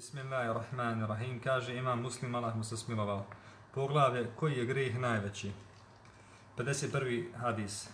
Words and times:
Bismillahirrahmanirrahim. 0.00 1.40
Kaže 1.44 1.76
imam 1.76 2.02
muslim, 2.02 2.34
Allah 2.34 2.56
mu 2.56 2.64
se 2.64 2.76
smilovao. 2.76 3.24
Poglavlje, 3.74 4.30
koji 4.36 4.56
je 4.56 4.64
greh 4.64 4.98
najveći? 4.98 5.52
51. 6.56 7.24
hadis. 7.36 7.88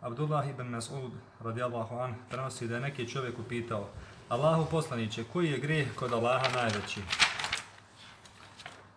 Abdullah 0.00 0.48
ibn 0.50 0.62
Mas'ud, 0.62 1.10
radijallahu 1.40 1.96
an, 1.96 2.14
prenosi 2.30 2.68
da 2.68 2.74
je 2.74 2.80
neki 2.80 3.08
čovjek 3.08 3.38
upitao 3.38 3.88
Allahu 4.28 4.66
poslaniće, 4.70 5.24
koji 5.32 5.50
je 5.50 5.58
greh 5.58 5.94
kod 5.94 6.12
Allaha 6.12 6.48
najveći? 6.54 7.00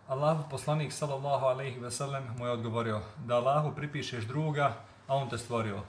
Allahu 0.08 0.50
poslanik, 0.50 0.92
sallallahu 0.92 1.46
alaihi 1.46 1.80
ve 1.80 1.90
sellem, 1.90 2.24
mu 2.38 2.46
je 2.46 2.52
odgovorio 2.52 3.00
da 3.24 3.36
Allahu 3.36 3.74
pripišeš 3.76 4.24
druga, 4.24 4.74
a 5.06 5.16
on 5.16 5.28
te 5.28 5.38
stvorio. 5.38 5.82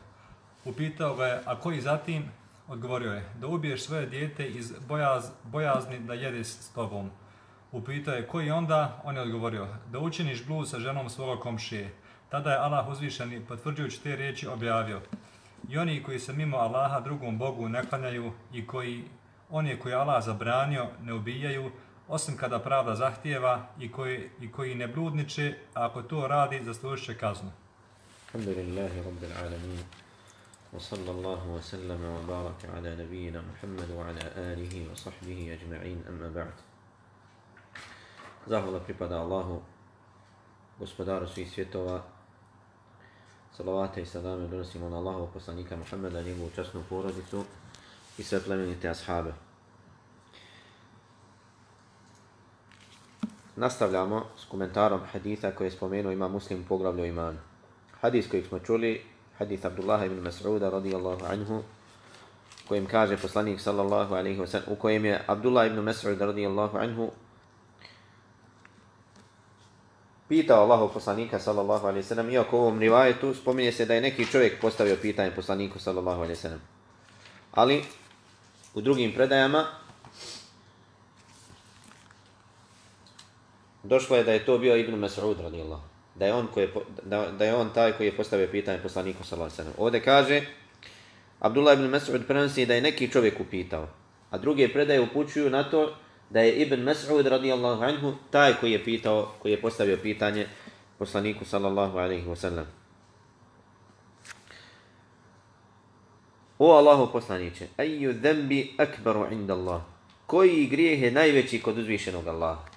Upitao 0.65 1.15
ga 1.15 1.25
je, 1.25 1.41
a 1.45 1.59
koji 1.59 1.81
zatim? 1.81 2.31
Odgovorio 2.67 3.13
je, 3.13 3.29
da 3.39 3.47
ubiješ 3.47 3.83
svoje 3.83 4.05
dijete 4.05 4.47
iz 4.47 4.73
bojaz, 4.87 5.29
bojazni 5.43 5.99
da 5.99 6.13
jede 6.13 6.43
s 6.43 6.69
tobom. 6.69 7.09
Upitao 7.71 8.13
je, 8.13 8.27
koji 8.27 8.51
onda? 8.51 9.01
On 9.03 9.15
je 9.15 9.21
odgovorio, 9.21 9.67
da 9.91 9.99
učiniš 9.99 10.45
blud 10.45 10.69
sa 10.69 10.79
ženom 10.79 11.09
svoga 11.09 11.41
komšije. 11.41 11.93
Tada 12.29 12.51
je 12.51 12.57
Allah 12.57 12.87
uzvišeni, 12.87 13.45
potvrđujući 13.47 14.03
te 14.03 14.15
riječi, 14.15 14.47
objavio. 14.47 15.01
I 15.69 15.77
oni 15.77 16.03
koji 16.03 16.19
se 16.19 16.33
mimo 16.33 16.57
Allaha 16.57 16.99
drugom 16.99 17.37
Bogu 17.37 17.69
ne 17.69 17.83
klanjaju 17.89 18.31
i 18.53 18.67
koji 18.67 19.03
oni 19.49 19.79
koji 19.79 19.93
Allah 19.93 20.23
zabranio 20.23 20.87
ne 21.03 21.13
ubijaju, 21.13 21.71
osim 22.07 22.37
kada 22.37 22.59
pravda 22.59 22.95
zahtijeva 22.95 23.67
i 23.79 23.91
koji, 23.91 24.29
i 24.41 24.51
koji 24.51 24.75
ne 24.75 24.87
bludniče, 24.87 25.53
a 25.73 25.85
ako 25.85 26.01
to 26.01 26.27
radi, 26.27 26.63
zaslužit 26.63 27.05
će 27.05 27.17
kaznu. 27.17 27.51
Alhamdulillahi 28.33 29.01
Rabbil 29.01 29.31
Alamin. 29.39 30.06
وصلى 30.72 31.10
الله 31.10 31.48
وسلم 31.48 32.04
وبارك 32.04 32.60
على 32.74 32.96
نبينا 32.96 33.42
محمد 33.52 33.90
وعلى 33.90 34.24
آله 34.36 34.92
وصحبه 34.92 35.58
أجمعين 35.58 36.04
أما 36.08 36.28
بعد 36.28 36.52
Zahvala 38.42 38.82
pripada 38.82 39.22
Allahu, 39.22 39.62
gospodaru 40.78 41.26
svih 41.30 41.46
svjetova. 41.46 42.02
Salavate 43.56 44.02
i 44.02 44.06
salame 44.06 44.48
donosimo 44.48 44.88
na 44.88 44.96
Allahu 44.96 45.30
poslanika 45.32 45.76
Muhammeda, 45.76 46.22
njegovu 46.22 46.50
časnu 46.50 46.82
porodicu 46.88 47.44
i 48.18 48.22
sve 48.22 48.40
plemenite 48.40 48.88
ashabe. 48.88 49.32
Nastavljamo 53.56 54.26
s 54.36 54.44
komentarom 54.44 55.00
haditha 55.12 55.50
koje 55.50 55.66
je 55.66 55.70
spomenuo 55.70 56.12
ima 56.12 56.28
muslim 56.28 56.64
poglavlju 56.64 57.04
imanu. 57.04 57.38
Hadis 58.00 58.30
kojeg 58.30 58.46
smo 58.46 58.58
čuli 58.58 59.04
hadith 59.39 59.65
Abdullah 59.65 60.05
ibn 60.05 60.19
Mas'uda 60.23 60.69
radijallahu 60.69 61.25
anhu 61.25 61.63
kojem 62.67 62.85
kaže 62.85 63.17
poslanik 63.17 63.61
sallallahu 63.61 64.15
alaihi 64.15 64.39
wa 64.39 64.47
sallam 64.47 64.73
u 64.73 64.75
kojem 64.75 65.05
je 65.05 65.21
Abdullah 65.27 65.67
ibn 65.67 65.79
Mas'ud 65.79 66.19
radijallahu 66.19 66.77
anhu 66.77 67.11
pitao 70.27 70.63
Allahu 70.63 70.93
poslanika 70.93 71.39
sallallahu 71.39 71.87
alaihi 71.87 72.03
wa 72.03 72.09
sallam 72.09 72.29
iako 72.29 72.57
u 72.57 72.61
ovom 72.61 72.79
rivajetu 72.79 73.33
spominje 73.33 73.71
se 73.71 73.85
da 73.85 73.93
je 73.93 74.01
neki 74.01 74.25
čovjek 74.25 74.61
postavio 74.61 74.97
pitanje 75.01 75.31
poslaniku 75.31 75.79
sallallahu 75.79 76.21
alaihi 76.21 76.37
wa 76.37 76.41
sallam. 76.41 76.61
Ali 77.51 77.83
u 78.73 78.81
drugim 78.81 79.13
predajama 79.13 79.65
došlo 83.83 84.17
je 84.17 84.23
da 84.23 84.33
je 84.33 84.45
to 84.45 84.57
bio 84.57 84.77
Ibn 84.77 84.93
Mas'ud 84.99 85.41
radijallahu 85.41 85.96
da 86.19 86.25
je 86.25 86.33
on 86.33 86.47
koji 86.53 86.63
je, 86.63 86.71
da, 87.03 87.31
da 87.31 87.45
je 87.45 87.55
on 87.55 87.69
taj 87.73 87.91
koji 87.91 88.07
je 88.07 88.17
postavio 88.17 88.47
pitanje 88.51 88.79
poslaniku 88.83 89.23
sallallahu 89.23 89.53
alejhi 89.53 89.57
ve 89.57 89.63
sellem. 89.63 89.85
Ovde 89.85 90.01
kaže 90.01 90.41
Abdullah 91.39 91.79
ibn 91.79 91.93
Mas'ud 91.93 92.27
prenosi 92.27 92.65
da 92.65 92.73
je 92.73 92.81
neki 92.81 93.11
čovjek 93.11 93.39
upitao, 93.39 93.87
a 94.29 94.37
druge 94.37 94.69
predaje 94.73 95.01
upućuju 95.01 95.49
na 95.49 95.69
to 95.69 95.95
da 96.29 96.41
je 96.41 96.53
Ibn 96.53 96.83
Mas'ud 96.83 97.27
radijallahu 97.27 97.83
anhu 97.83 98.13
taj 98.31 98.53
koji 98.53 98.71
je 98.71 98.83
pitao, 98.83 99.31
koji 99.39 99.51
je 99.51 99.61
postavio 99.61 99.97
pitanje 99.97 100.47
poslaniku 100.97 101.45
sallallahu 101.45 101.97
alejhi 101.97 102.29
ve 102.29 102.35
sellem. 102.35 102.65
O 106.59 106.71
Allahu 106.73 107.11
poslanice, 107.11 107.67
ayu 107.77 108.13
dhanbi 108.13 108.73
akbaru 108.77 109.27
inda 109.31 109.53
Allah? 109.53 109.81
Koji 110.25 110.67
grijeh 110.67 111.01
je 111.01 111.11
najveći 111.11 111.61
kod 111.61 111.77
uzvišenog 111.77 112.27
Allaha? 112.27 112.76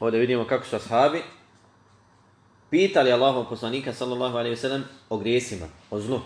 Ovdje 0.00 0.20
vidimo 0.20 0.44
kako 0.44 0.66
su 0.66 0.76
ashabi 0.76 1.22
pitali 2.70 3.12
Allahov 3.12 3.48
poslanika 3.48 3.92
sallallahu 3.92 4.36
alaihi 4.36 4.50
ve 4.50 4.56
sellem 4.56 4.84
o 5.08 5.18
grijesima, 5.18 5.66
o 5.90 6.00
zlu. 6.00 6.20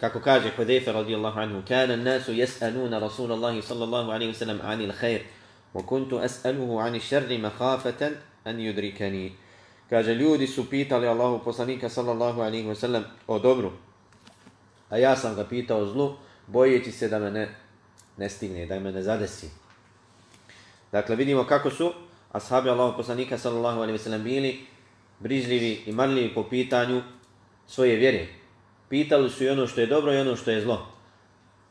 Kako 0.00 0.20
kaže 0.20 0.50
Hudejfe 0.56 0.92
radijallahu 0.92 1.40
anhu, 1.40 1.62
kana 1.68 1.96
nasu 1.96 2.32
yas'aluna 2.32 3.00
Rasulallahi 3.00 3.62
sallallahu 3.62 4.10
alaihi 4.10 4.32
ve 4.32 4.38
sellem 4.38 4.60
anil 4.62 4.92
khair, 4.92 5.20
wa 5.74 5.82
kuntu 5.82 6.18
as'aluhu 6.18 6.78
anil 6.80 7.00
šerri 7.00 7.38
makhafatan 7.38 8.12
an 8.44 8.60
yudrikani. 8.60 9.32
Kaže, 9.90 10.14
ljudi 10.14 10.46
su 10.46 10.70
pitali 10.70 11.08
Allahov 11.08 11.44
poslanika 11.44 11.88
sallallahu 11.88 12.40
alaihi 12.40 12.68
ve 12.68 12.74
sellem 12.74 13.04
o 13.26 13.38
dobru, 13.38 13.72
a 14.90 14.98
ja 14.98 15.16
sam 15.16 15.34
ga 15.34 15.44
pitao 15.44 15.78
o 15.78 15.86
zlu, 15.86 16.16
bojeći 16.46 16.92
se 16.92 17.08
da 17.08 17.18
me 17.18 17.30
ne 17.30 17.65
ne 18.16 18.28
stigne, 18.28 18.66
da 18.66 18.80
me 18.80 18.92
ne 18.92 19.02
zadesi. 19.02 19.50
Dakle, 20.92 21.16
vidimo 21.16 21.44
kako 21.44 21.70
su 21.70 21.92
ashabi 22.32 22.70
Allahog 22.70 22.96
poslanika 22.96 23.38
sallallahu 23.38 23.80
alaihi 23.80 23.98
wasallam 23.98 24.22
bili 24.22 24.66
brižljivi 25.20 25.82
i 25.86 25.92
marljivi 25.92 26.34
po 26.34 26.48
pitanju 26.48 27.02
svoje 27.66 27.96
vjere. 27.96 28.26
Pitali 28.88 29.30
su 29.30 29.44
i 29.44 29.48
ono 29.48 29.66
što 29.66 29.80
je 29.80 29.86
dobro 29.86 30.14
i 30.14 30.18
ono 30.18 30.36
što 30.36 30.50
je 30.50 30.60
zlo. 30.60 30.86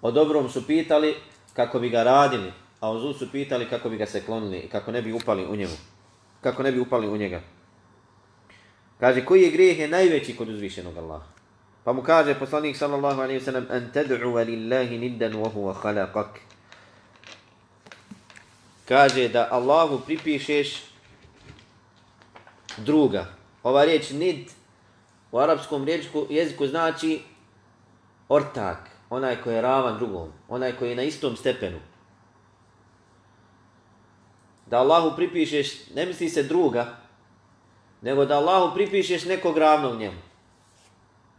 O 0.02 0.12
dobrom 0.12 0.50
su 0.50 0.68
pitali 0.68 1.16
kako 1.54 1.80
bi 1.80 1.90
ga 1.90 2.04
radili, 2.04 2.52
a 2.80 2.92
o 2.92 3.00
zlu 3.00 3.14
su 3.14 3.32
pitali 3.32 3.70
kako 3.70 3.90
bi 3.90 3.98
ga 3.98 4.06
se 4.06 4.26
klonili 4.26 4.58
i 4.58 4.68
kako 4.68 4.92
ne 4.92 5.02
bi 5.02 5.14
upali 5.14 5.46
u 5.46 5.56
njemu. 5.56 5.76
Kako 6.42 6.64
ne 6.64 6.72
bi 6.72 6.80
upali 6.80 7.08
u 7.08 7.18
njega. 7.18 7.42
Kaže, 9.00 9.26
koji 9.26 9.42
je 9.42 9.52
grijeh 9.52 9.80
je 9.80 9.88
najveći 9.88 10.36
kod 10.36 10.50
uzvišenog 10.50 10.98
Allaha? 10.98 11.35
Pa 11.86 11.94
mu 11.94 12.02
kaže 12.02 12.34
poslanik 12.34 12.74
sallallahu 12.74 13.22
alaihi 13.22 13.38
wasallam 13.38 13.70
an 13.70 13.94
tad'u 13.94 14.18
lillahi 14.18 14.98
niddan 14.98 15.38
wa 15.38 15.46
huwa 15.54 15.70
khalaqak. 15.78 16.42
Kaže 18.90 19.30
da 19.30 19.46
Allahu 19.54 20.02
pripišeš 20.02 20.82
druga. 22.78 23.26
Ova 23.64 23.86
riječ 23.86 24.10
nid 24.10 24.50
u 25.32 25.38
arapskom 25.38 25.86
riječku, 25.86 26.26
jeziku 26.30 26.68
znači 26.68 27.22
ortak, 28.30 28.90
onaj 29.10 29.42
koji 29.42 29.56
je 29.56 29.62
ravan 29.62 29.98
drugom, 29.98 30.30
onaj 30.50 30.72
koji 30.72 30.90
je 30.90 30.96
na 30.96 31.04
istom 31.04 31.36
stepenu. 31.36 31.80
Da 34.66 34.78
Allahu 34.78 35.16
pripišeš, 35.16 35.94
ne 35.96 36.06
misli 36.06 36.30
se 36.30 36.44
druga, 36.44 36.98
nego 38.02 38.26
da 38.26 38.38
Allahu 38.38 38.74
pripišeš 38.76 39.26
nekog 39.26 39.58
ravnog 39.58 40.00
njemu. 40.00 40.35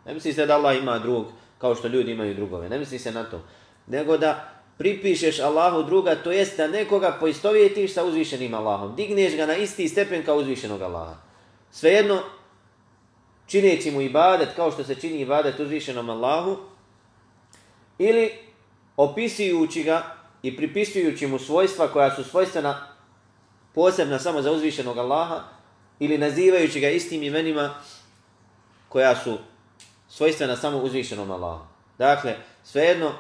Ne 0.06 0.14
misli 0.14 0.32
se 0.32 0.46
da 0.46 0.54
Allah 0.54 0.78
ima 0.78 0.98
drug 0.98 1.26
kao 1.58 1.74
što 1.74 1.88
ljudi 1.88 2.12
imaju 2.12 2.34
drugove. 2.34 2.68
Ne 2.68 2.78
misli 2.78 2.98
se 2.98 3.12
na 3.12 3.24
to. 3.24 3.42
Nego 3.86 4.18
da 4.18 4.56
pripišeš 4.78 5.40
Allahu 5.40 5.82
druga, 5.82 6.14
to 6.14 6.32
jest 6.32 6.56
da 6.56 6.68
nekoga 6.68 7.16
poistovjetiš 7.20 7.94
sa 7.94 8.04
uzvišenim 8.04 8.54
Allahom. 8.54 8.96
Digneš 8.96 9.36
ga 9.36 9.46
na 9.46 9.56
isti 9.56 9.88
stepen 9.88 10.24
kao 10.24 10.36
uzvišenog 10.36 10.82
Allaha. 10.82 11.14
Svejedno, 11.70 12.22
čineći 13.46 13.90
mu 13.90 14.00
ibadet 14.00 14.48
kao 14.56 14.70
što 14.70 14.84
se 14.84 14.94
čini 14.94 15.20
ibadet 15.20 15.60
uzvišenom 15.60 16.10
Allahu, 16.10 16.56
ili 17.98 18.30
opisujući 18.96 19.82
ga 19.82 20.16
i 20.42 20.56
pripisujući 20.56 21.26
mu 21.26 21.38
svojstva 21.38 21.88
koja 21.88 22.14
su 22.14 22.24
svojstvena 22.24 22.86
posebna 23.74 24.18
samo 24.18 24.42
za 24.42 24.52
uzvišenog 24.52 24.98
Allaha, 24.98 25.42
ili 25.98 26.18
nazivajući 26.18 26.80
ga 26.80 26.88
istim 26.88 27.22
imenima 27.22 27.74
koja 28.88 29.16
su 29.16 29.38
svojstvena 30.16 30.56
samo 30.56 30.78
uzvišenom 30.78 31.30
Allahu. 31.30 31.64
Dakle, 31.98 32.36
svejedno, 32.64 33.12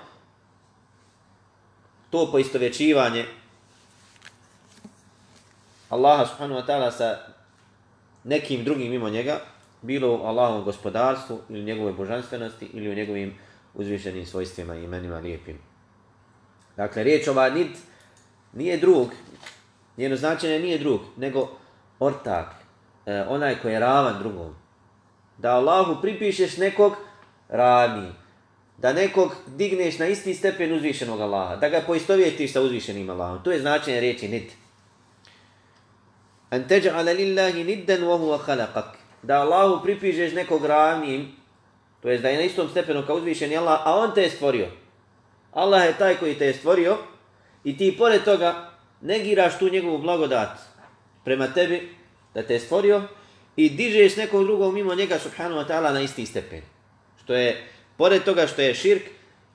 to 2.10 2.28
poistovjećivanje 2.32 3.24
Allaha 5.90 6.26
subhanahu 6.26 6.60
wa 6.60 6.66
ta'ala 6.66 6.90
sa 6.90 7.18
nekim 8.24 8.64
drugim 8.64 8.90
mimo 8.90 9.08
njega, 9.08 9.40
bilo 9.82 10.16
u 10.16 10.22
Allahovom 10.22 10.64
gospodarstvu 10.64 11.40
ili 11.48 11.64
njegove 11.64 11.92
božanstvenosti 11.92 12.70
ili 12.72 12.88
u 12.88 12.94
njegovim 12.94 13.38
uzvišenim 13.74 14.26
svojstvima 14.26 14.76
i 14.76 14.84
imenima 14.84 15.18
lijepim. 15.18 15.58
Dakle, 16.76 17.04
riječ 17.04 17.28
ova 17.28 17.50
nit 17.50 17.76
nije 18.52 18.76
drug, 18.76 19.08
njeno 19.96 20.16
značenje 20.16 20.58
nije 20.58 20.78
drug, 20.78 21.00
nego 21.16 21.48
ortak, 21.98 22.46
e, 23.06 23.24
onaj 23.28 23.58
koji 23.62 23.72
je 23.72 23.80
ravan 23.80 24.18
drugom, 24.18 24.54
da 25.38 25.50
Allahu 25.50 26.00
pripišeš 26.02 26.56
nekog 26.56 26.96
rani, 27.48 28.12
da 28.78 28.92
nekog 28.92 29.34
digneš 29.46 29.98
na 29.98 30.06
isti 30.06 30.34
stepen 30.34 30.72
uzvišenog 30.72 31.20
Allaha, 31.20 31.56
da 31.56 31.68
ga 31.68 31.80
poistovjetiš 31.86 32.52
sa 32.52 32.60
uzvišenim 32.60 33.10
Allahom. 33.10 33.42
To 33.42 33.52
je 33.52 33.60
značenje 33.60 34.00
riječi 34.00 34.28
nid. 34.28 34.50
An 36.50 36.64
teđa'ala 36.68 37.16
lillahi 37.16 37.64
niddan 37.64 38.00
wa 38.00 38.18
huwa 38.18 38.38
khalaqak. 38.38 38.96
Da 39.22 39.40
Allahu 39.40 39.82
pripišeš 39.82 40.32
nekog 40.32 40.64
ravnim, 40.64 41.36
To 42.06 42.10
jest 42.10 42.22
da 42.22 42.28
je 42.28 42.36
na 42.36 42.42
istom 42.42 42.68
stepenu 42.68 43.02
kao 43.06 43.16
uzvišeni 43.16 43.56
Allah, 43.56 43.80
a 43.84 43.96
on 43.96 44.14
te 44.14 44.22
je 44.22 44.30
stvorio. 44.30 44.68
Allah 45.52 45.86
je 45.86 45.98
taj 45.98 46.14
koji 46.14 46.34
te 46.34 46.46
je 46.46 46.54
stvorio 46.54 46.96
i 47.64 47.76
ti 47.76 47.96
pored 47.98 48.24
toga 48.24 48.70
negiraš 49.00 49.58
tu 49.58 49.68
njegovu 49.68 49.98
blagodat 49.98 50.58
prema 51.24 51.46
tebi 51.46 51.96
da 52.34 52.42
te 52.42 52.54
je 52.54 52.60
stvorio 52.60 53.02
i 53.56 53.70
dižeš 53.70 54.16
nekog 54.16 54.44
drugog 54.44 54.74
mimo 54.74 54.94
njega 54.94 55.18
subhanahu 55.18 55.60
wa 55.60 55.66
ta'ala 55.68 55.92
na 55.92 56.00
isti 56.00 56.26
stepen. 56.26 56.62
Što 57.24 57.34
je, 57.34 57.66
pored 57.96 58.24
toga 58.24 58.46
što 58.46 58.62
je 58.62 58.74
širk 58.74 59.02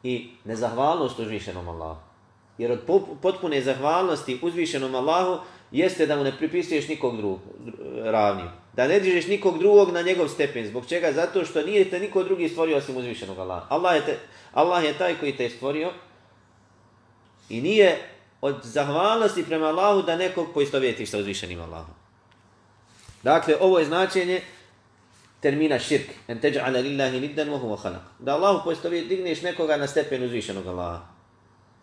i 0.03 0.29
nezahvalnost 0.43 1.19
uzvišenom 1.19 1.67
Allahu. 1.67 1.99
Jer 2.57 2.71
od 2.71 2.79
potpune 3.21 3.61
zahvalnosti 3.61 4.39
uzvišenom 4.41 4.95
Allahu 4.95 5.43
jeste 5.71 6.05
da 6.05 6.15
mu 6.15 6.23
ne 6.23 6.37
pripisuješ 6.37 6.87
nikog 6.87 7.17
drugog 7.17 7.39
ravni. 8.03 8.43
Da 8.75 8.87
ne 8.87 8.99
dižeš 8.99 9.27
nikog 9.27 9.59
drugog 9.59 9.91
na 9.91 10.01
njegov 10.01 10.27
stepen. 10.27 10.67
Zbog 10.67 10.85
čega? 10.87 11.11
Zato 11.11 11.45
što 11.45 11.61
nije 11.61 11.89
te 11.89 11.99
niko 11.99 12.23
drugi 12.23 12.49
stvorio 12.49 12.77
osim 12.77 12.97
uzvišenog 12.97 13.39
Allaha. 13.39 13.65
Allah 13.69 13.95
je, 13.95 14.05
te, 14.05 14.17
Allah 14.53 14.83
je 14.83 14.97
taj 14.97 15.15
koji 15.15 15.37
te 15.37 15.43
je 15.43 15.49
stvorio 15.49 15.91
i 17.49 17.61
nije 17.61 17.97
od 18.41 18.55
zahvalnosti 18.63 19.43
prema 19.43 19.65
Allahu 19.65 20.01
da 20.01 20.15
nekog 20.15 20.47
poistovjetiš 20.53 21.09
sa 21.09 21.17
uzvišenim 21.17 21.61
Allahom. 21.61 22.00
Dakle, 23.23 23.55
ovo 23.59 23.79
je 23.79 23.85
značenje 23.85 24.41
termina 25.39 25.79
širk. 25.79 26.09
En 26.27 26.41
teđa'ala 26.41 26.81
lillahi 26.81 27.19
niddan 27.19 27.49
wa 27.49 27.59
huwa 27.59 27.77
khalaq. 27.77 28.05
Da 28.19 28.35
Allahu 28.35 28.63
poistovjet, 28.63 29.07
digneš 29.07 29.41
nekoga 29.41 29.77
na 29.77 29.87
stepen 29.87 30.23
uzvišenog 30.23 30.67
Allaha. 30.67 31.01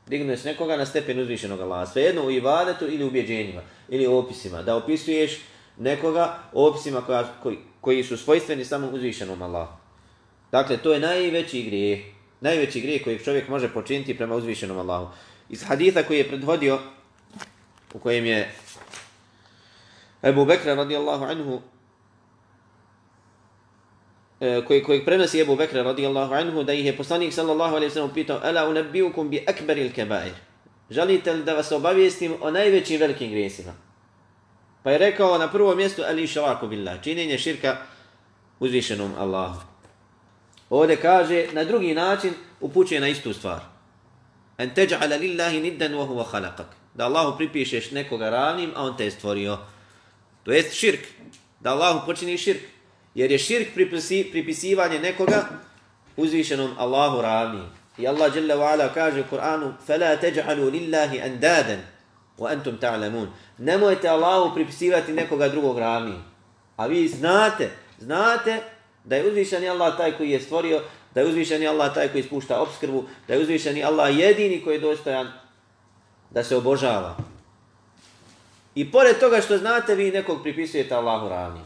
Digneš 0.07 0.45
nekoga 0.45 0.77
na 0.77 0.87
stepen 0.87 1.21
uzvišenog 1.21 1.61
Allaha. 1.61 1.87
Svejedno 1.87 2.23
u 2.23 2.31
ibadetu 2.31 2.87
ili 2.87 3.05
u 3.05 3.07
ubjeđenjima. 3.07 3.63
Ili 3.89 4.07
u 4.07 4.17
opisima. 4.17 4.63
Da 4.63 4.77
opisuješ 4.77 5.41
nekoga 5.79 6.39
opisima 6.53 7.01
koja, 7.01 7.29
koji, 7.43 7.59
koji 7.81 8.05
su 8.05 8.17
svojstveni 8.17 8.65
samo 8.65 8.89
uzvišenom 8.89 9.43
Allahu. 9.43 9.73
Dakle, 10.53 10.77
to 10.77 10.93
je 10.93 11.01
najveći 11.01 11.63
grijeh. 11.63 12.01
Najveći 12.41 12.81
grijeh 12.81 13.05
koji 13.05 13.19
čovjek 13.19 13.49
može 13.49 13.69
počiniti 13.69 14.17
prema 14.17 14.35
uzvišenom 14.35 14.79
Allahu. 14.79 15.09
Iz 15.49 15.65
haditha 15.65 16.03
koji 16.03 16.19
je 16.19 16.29
predhodio, 16.29 16.79
u 17.95 17.99
kojem 17.99 18.27
je 18.27 18.51
Ebu 20.23 20.45
Bekra 20.45 20.75
radijallahu 20.75 21.25
anhu, 21.25 21.61
e, 24.41 24.65
koji, 24.65 24.83
koji 24.83 25.05
prenosi 25.05 25.41
Ebu 25.41 25.57
Bekra 25.57 25.83
radijallahu 25.83 26.35
anhu, 26.35 26.63
da 26.63 26.73
ih 26.73 26.87
je 26.87 26.97
poslanik 26.97 27.33
sallallahu 27.33 27.77
alaihi 27.77 27.95
sallam 27.95 28.15
pitao, 28.15 28.41
Ala 28.43 28.69
unabbiukum 28.69 29.31
bi 29.31 29.45
akbaril 29.47 29.93
kebair. 29.93 30.35
Želite 30.91 31.33
li 31.33 31.45
da 31.45 31.55
vas 31.55 31.73
obavijestim 31.73 32.35
o 32.41 32.51
najvećim 32.51 33.01
velikim 33.01 33.31
grijesima? 33.31 33.73
Pa 34.83 34.91
je 34.91 34.99
rekao 34.99 35.39
na 35.39 35.49
prvom 35.49 35.77
mjestu, 35.77 36.03
ali 36.09 36.27
šalaku 36.27 36.67
billah, 36.69 37.03
činjenje 37.03 37.39
širka 37.39 37.77
uzvišenom 38.61 39.13
Allahu. 39.19 39.61
Ovdje 40.71 40.97
kaže, 40.97 41.47
na 41.53 41.65
drugi 41.65 41.95
način 41.95 42.33
upućuje 42.61 43.01
na 43.01 43.09
istu 43.09 43.33
stvar. 43.33 43.61
En 44.59 44.71
teđa'ala 44.75 45.21
lillahi 45.21 45.61
niddan 45.61 45.93
wa 45.93 46.07
huwa 46.07 46.25
khalaqak. 46.25 46.67
Da 46.95 47.05
Allahu 47.05 47.37
pripišeš 47.37 47.91
nekoga 47.91 48.31
ravnim, 48.31 48.73
a 48.77 48.83
on 48.83 48.97
te 48.97 49.05
je 49.05 49.11
stvorio. 49.11 49.59
To 50.48 50.52
jest 50.52 50.74
širk. 50.74 51.00
Da 51.60 51.72
Allahu 51.72 52.06
počini 52.06 52.38
širk. 52.38 52.62
Jer 53.16 53.32
je 53.32 53.38
širk 53.40 53.74
pripisi, 53.74 54.28
pripisivanje 54.32 55.00
nekoga 55.00 55.46
uzvišenom 56.18 56.72
Allahu 56.78 57.22
ravnim. 57.22 57.66
I 57.98 58.08
Allah 58.08 58.36
Jalla 58.36 58.56
wa 58.56 58.74
ala 58.74 58.94
kaže 58.94 59.22
u 59.22 59.36
Kur'anu 59.36 59.74
فَلَا 59.88 60.16
تَجْعَلُوا 60.16 60.72
لِلَّهِ 60.72 61.26
أَنْدَادًا 61.26 61.78
وَأَنْتُمْ 62.38 62.78
تَعْلَمُونَ 62.78 63.28
Nemojte 63.58 64.10
Allahu 64.10 64.56
pripisivati 64.56 65.14
nekoga 65.14 65.50
drugog 65.50 65.78
ravnim. 65.78 66.24
A 66.76 66.86
vi 66.88 67.08
znate, 67.08 67.70
znate 68.00 68.60
da 69.04 69.16
je 69.16 69.28
uzvišeni 69.28 69.70
Allah 69.70 69.98
taj 69.98 70.18
koji 70.18 70.30
je 70.30 70.42
stvorio 70.42 70.82
da 71.14 71.22
je 71.22 71.28
uzvišeni 71.28 71.68
Allah 71.68 71.94
taj 71.94 72.08
koji 72.08 72.24
spušta 72.24 72.62
obskrbu, 72.62 73.04
da 73.28 73.34
je 73.34 73.40
uzvišeni 73.40 73.84
Allah 73.84 74.20
jedini 74.20 74.64
koji 74.64 74.76
je 74.76 74.80
dostojan 74.80 75.32
da 76.30 76.44
se 76.44 76.56
obožava. 76.56 77.18
I 78.79 78.85
pored 78.91 79.19
toga 79.21 79.41
što 79.41 79.59
znate, 79.59 79.95
vi 79.95 80.11
nekog 80.11 80.43
pripisujete 80.43 80.95
Allahu 80.95 81.29
ravni. 81.29 81.61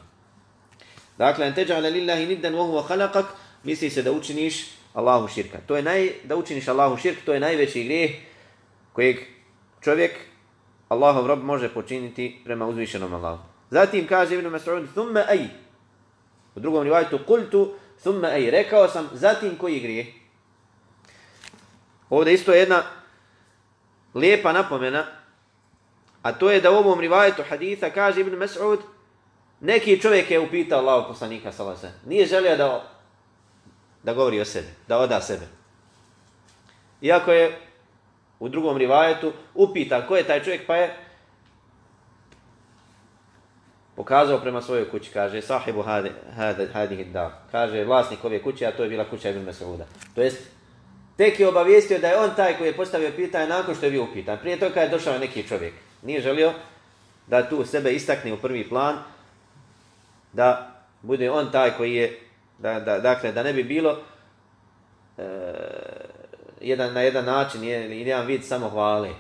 Dakle, 1.18 1.46
en 1.46 1.54
teđa'ale 1.54 1.92
lillahi 1.92 2.26
niddan 2.26 2.54
huwa 2.54 2.86
khalaqak, 2.88 3.24
misli 3.64 3.90
se 3.90 4.02
da 4.02 4.12
učiniš 4.12 4.64
Allahu 4.94 5.28
širka. 5.28 5.58
To 5.66 5.76
je 5.76 5.82
naj, 5.82 6.10
da 6.24 6.36
učiniš 6.36 6.68
Allahu 6.68 6.96
širk, 6.96 7.18
to 7.24 7.34
je 7.34 7.40
najveći 7.40 7.84
grijeh 7.84 8.10
kojeg 8.92 9.16
čovjek, 9.80 10.12
Allahov 10.88 11.26
rob, 11.26 11.44
može 11.44 11.68
počiniti 11.68 12.40
prema 12.44 12.66
uzvišenom 12.66 13.14
Allahu. 13.14 13.42
Zatim 13.70 14.06
kaže 14.06 14.34
Ibn 14.34 14.46
Mas'ud, 14.46 14.86
thumma 14.92 15.24
aj. 15.28 15.48
U 16.54 16.60
drugom 16.60 16.82
rivajtu, 16.82 17.18
kultu, 17.26 17.74
Thumma 18.02 18.28
ej, 18.34 18.50
rekao 18.50 18.88
sam, 18.88 19.08
zatim 19.12 19.56
koji 19.56 19.80
grijeh? 19.80 20.06
Ovdje 22.10 22.34
isto 22.34 22.52
jedna 22.52 22.82
lijepa 24.14 24.52
napomena, 24.52 25.06
a 26.22 26.32
to 26.32 26.50
je 26.50 26.60
da 26.60 26.70
u 26.70 26.74
ovom 26.74 27.00
rivajetu 27.00 27.42
haditha 27.48 27.90
kaže 27.90 28.20
Ibn 28.20 28.36
Mas'ud, 28.38 28.78
neki 29.60 30.00
čovjek 30.00 30.30
je 30.30 30.40
upitao 30.40 30.78
Allahog 30.78 31.06
poslanika 31.08 31.52
salasa. 31.52 31.90
Nije 32.06 32.26
želio 32.26 32.56
da, 32.56 32.90
da 34.02 34.14
govori 34.14 34.40
o 34.40 34.44
sebi, 34.44 34.68
da 34.88 34.98
oda 34.98 35.20
sebe. 35.20 35.46
Iako 37.00 37.32
je 37.32 37.58
u 38.40 38.48
drugom 38.48 38.76
rivajetu 38.76 39.32
upita 39.54 40.06
ko 40.06 40.16
je 40.16 40.24
taj 40.24 40.42
čovjek, 40.42 40.66
pa 40.66 40.76
je 40.76 40.96
pokazao 43.96 44.38
prema 44.38 44.62
svojoj 44.62 44.90
kući, 44.90 45.10
kaže 45.12 45.42
sahibu 45.42 45.82
hadi, 45.82 46.10
hadi, 46.72 47.04
da, 47.04 47.42
kaže 47.50 47.84
vlasnik 47.84 48.24
ove 48.24 48.42
kuće, 48.42 48.66
a 48.66 48.76
to 48.76 48.82
je 48.82 48.88
bila 48.88 49.04
kuća 49.10 49.30
Ibn 49.30 49.48
Mas'uda. 49.48 49.84
To 50.14 50.22
jest, 50.22 50.42
tek 51.16 51.40
je 51.40 51.48
obavijestio 51.48 51.98
da 51.98 52.08
je 52.08 52.18
on 52.18 52.30
taj 52.36 52.58
koji 52.58 52.68
je 52.68 52.76
postavio 52.76 53.10
pitanje 53.16 53.48
nakon 53.48 53.74
što 53.74 53.86
je 53.86 53.90
bio 53.92 54.04
upitan. 54.04 54.38
Prije 54.38 54.58
toga 54.58 54.80
je 54.80 54.88
došao 54.88 55.18
neki 55.18 55.48
čovjek. 55.48 55.74
Nije 56.02 56.20
želio 56.20 56.52
da 57.26 57.48
tu 57.48 57.64
sebe 57.64 57.92
istakne 57.92 58.32
u 58.32 58.36
prvi 58.36 58.68
plan, 58.68 58.96
da 60.32 60.74
bude 61.02 61.30
on 61.30 61.52
taj 61.52 61.70
koji 61.76 61.94
je, 61.94 62.18
da, 62.58 62.80
da, 62.80 62.98
dakle, 62.98 63.32
da 63.32 63.42
ne 63.42 63.52
bi 63.52 63.64
bilo 63.64 63.98
e, 65.18 65.22
jedan, 66.60 66.92
na 66.92 67.00
jedan 67.00 67.24
način, 67.24 67.64
ili 67.64 68.00
jedan 68.00 68.26
vid 68.26 68.44
samo 68.44 68.68
hvale, 68.68 69.10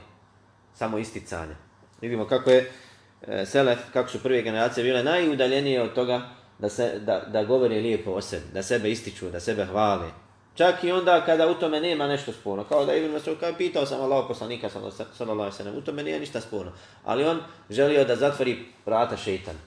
samo 0.74 0.98
isticanja. 0.98 1.54
Vidimo 2.00 2.26
kako 2.26 2.50
je 2.50 2.72
E, 3.26 3.46
selef, 3.46 3.78
kako 3.92 4.10
su 4.10 4.22
prve 4.22 4.42
generacije 4.42 4.84
bile 4.84 5.04
najudaljenije 5.04 5.82
od 5.82 5.94
toga 5.94 6.22
da, 6.58 6.68
se, 6.68 6.98
da, 6.98 7.20
da 7.20 7.44
govore 7.44 7.80
lijepo 7.80 8.10
o 8.10 8.20
sebi, 8.20 8.44
da 8.52 8.62
sebe 8.62 8.90
ističu, 8.90 9.30
da 9.30 9.40
sebe 9.40 9.64
hvale. 9.64 10.10
Čak 10.54 10.84
i 10.84 10.92
onda 10.92 11.24
kada 11.26 11.48
u 11.48 11.54
tome 11.54 11.80
nema 11.80 12.06
nešto 12.06 12.32
sporno. 12.32 12.64
Kao 12.64 12.84
da 12.84 12.94
Ibn 12.94 13.14
Mas'ud 13.14 13.38
kao 13.40 13.52
pitao 13.58 13.86
sam 13.86 14.00
Allah 14.00 14.24
poslanika, 14.28 14.70
sallallahu 14.70 15.40
alaihi 15.40 15.56
sallam, 15.56 15.76
u 15.76 15.80
tome 15.80 16.02
nije 16.02 16.20
ništa 16.20 16.40
sporno. 16.40 16.72
Ali 17.04 17.24
on 17.24 17.40
želio 17.70 18.04
da 18.04 18.16
zatvori 18.16 18.66
vrata 18.86 19.16
šejtanu. 19.16 19.58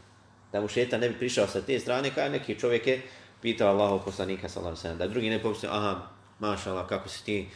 Da 0.51 0.61
mu 0.61 0.67
šejtan 0.67 0.99
ne 0.99 1.09
bi 1.09 1.19
prišao 1.19 1.47
sa 1.47 1.61
te 1.61 1.79
strane, 1.79 2.11
kao 2.15 2.29
neki 2.29 2.59
čovjek 2.59 2.87
je 2.87 3.01
pitao 3.41 3.69
Allah 3.69 4.01
poslanika, 4.05 4.49
sallallahu 4.49 4.77
alaihi. 4.83 4.99
Da 4.99 5.07
drugi 5.07 5.29
ne 5.29 5.41
pomislio, 5.41 5.71
aha, 5.71 6.01
maša 6.39 6.71
Allah, 6.71 6.87
kako 6.87 7.09
si 7.09 7.25
ti 7.25 7.49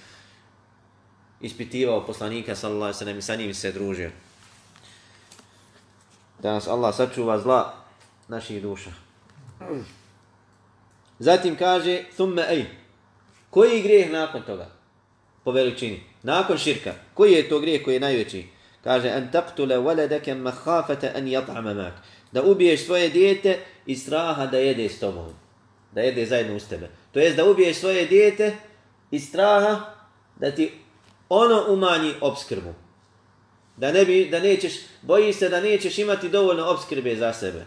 ispitivao 1.41 2.05
poslanika, 2.05 2.55
sallallahu 2.55 2.83
alaihi 2.83 2.97
sallam, 2.97 3.17
i 3.17 3.21
sa 3.21 3.35
njim 3.35 3.53
se 3.53 3.71
družio 3.71 4.11
da 6.39 6.53
nas 6.53 6.67
Allah 6.67 6.95
sačuva 6.95 7.39
zla 7.39 7.73
naših 8.27 8.61
duša. 8.61 8.91
Zatim 11.19 11.55
kaže, 11.55 12.03
thumme 12.15 12.45
ej, 12.49 12.65
koji 13.49 13.75
je 13.75 13.81
grijeh 13.81 14.11
nakon 14.11 14.41
toga? 14.41 14.67
Po 15.43 15.51
veličini. 15.51 16.03
Nakon 16.23 16.57
širka. 16.57 16.93
Koji 17.13 17.31
je 17.31 17.49
to 17.49 17.59
grijeh 17.59 17.83
koji 17.83 17.93
je 17.93 17.99
najveći? 17.99 18.45
Kaže, 18.83 19.09
an 19.09 19.31
taktule 19.31 19.77
waladaka 19.77 20.35
mahafata 20.35 21.07
an 21.15 21.25
yat'ama 21.25 21.73
mak. 21.73 21.93
Da 22.31 22.43
ubiješ 22.43 22.85
svoje 22.85 23.09
dijete 23.09 23.57
i 23.85 23.95
straha 23.95 24.45
da 24.45 24.57
jede 24.57 24.89
s 24.89 24.99
tobom. 24.99 25.33
Da 25.91 26.01
jede 26.01 26.25
zajedno 26.25 26.55
uz 26.55 26.67
tebe. 26.67 26.89
To 27.11 27.19
jest 27.19 27.37
da 27.37 27.45
ubiješ 27.45 27.77
svoje 27.77 28.05
dijete 28.05 28.55
i 29.11 29.19
straha 29.19 29.81
da 30.35 30.51
ti 30.51 30.71
ono 31.29 31.65
umanji 31.69 32.13
obskrbu. 32.21 32.73
Da 33.77 33.91
ne 33.91 34.05
bi, 34.05 34.27
da 34.31 34.39
nećeš, 34.39 34.73
boji 35.01 35.33
se 35.33 35.49
da 35.49 35.61
nećeš 35.61 35.97
imati 35.97 36.29
dovoljno 36.29 36.65
obskrbe 36.65 37.15
za 37.15 37.33
sebe. 37.33 37.65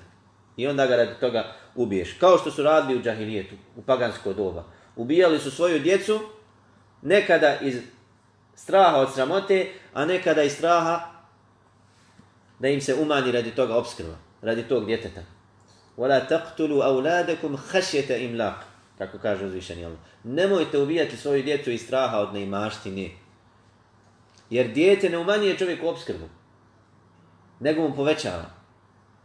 I 0.56 0.66
onda 0.66 0.86
ga 0.86 0.96
radi 0.96 1.20
toga 1.20 1.52
ubiješ. 1.74 2.12
Kao 2.12 2.38
što 2.38 2.50
su 2.50 2.62
radili 2.62 2.98
u 2.98 3.02
džahilijetu, 3.02 3.54
u 3.76 3.82
pagansko 3.82 4.32
doba. 4.32 4.64
Ubijali 4.96 5.38
su 5.38 5.50
svoju 5.50 5.78
djecu, 5.78 6.20
nekada 7.02 7.58
iz 7.60 7.76
straha 8.54 8.96
od 8.96 9.14
sramote, 9.14 9.72
a 9.92 10.04
nekada 10.04 10.42
iz 10.42 10.52
straha 10.52 11.12
da 12.58 12.68
im 12.68 12.80
se 12.80 12.94
umanji 12.94 13.32
radi 13.32 13.50
toga 13.50 13.76
obskrba, 13.76 14.16
radi 14.42 14.62
tog 14.62 14.86
djeteta. 14.86 15.20
Wala 15.96 16.28
taqtulu 16.28 16.82
auladakum 16.82 17.56
khashyata 17.56 18.16
imlaq, 18.16 18.54
kako 18.98 19.18
kaže 19.18 19.44
uzvišeni 19.44 19.84
Allah. 19.84 19.98
Nemojte 20.24 20.78
ubijati 20.78 21.16
svoju 21.16 21.42
djecu 21.42 21.70
iz 21.70 21.82
straha 21.82 22.18
od 22.18 22.34
neimaštine. 22.34 23.10
Jer 24.50 24.68
dijete 24.68 25.10
ne 25.10 25.18
umanjuje 25.18 25.58
čovjeku 25.58 25.88
obskrbu, 25.88 26.28
nego 27.60 27.82
mu 27.88 27.96
povećava. 27.96 28.61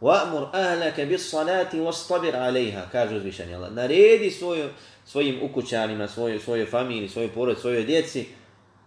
وَأْمُرْ 0.01 0.43
أَهْلَكَ 0.55 1.01
بِالصَّلَاةِ 1.01 1.71
وَاسْطَبِرْ 1.75 2.35
عَلَيْهَا 2.35 2.91
kaže 2.91 3.15
uzvišenje 3.15 3.55
Allah. 3.55 3.73
Naredi 3.73 4.31
svoju, 4.31 4.69
svojim 5.05 5.39
ukućanima, 5.41 6.07
svojoj, 6.07 6.39
svojoj 6.39 6.65
familiji, 6.65 7.09
svojoj 7.09 7.33
porod, 7.33 7.59
svojoj 7.59 7.83
djeci 7.83 8.25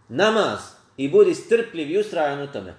namaz 0.08 0.58
i 0.96 1.08
budi 1.08 1.34
strpljiv 1.34 1.90
i 1.90 1.98
ustrajan 1.98 2.42
u 2.42 2.52
tome. 2.52 2.74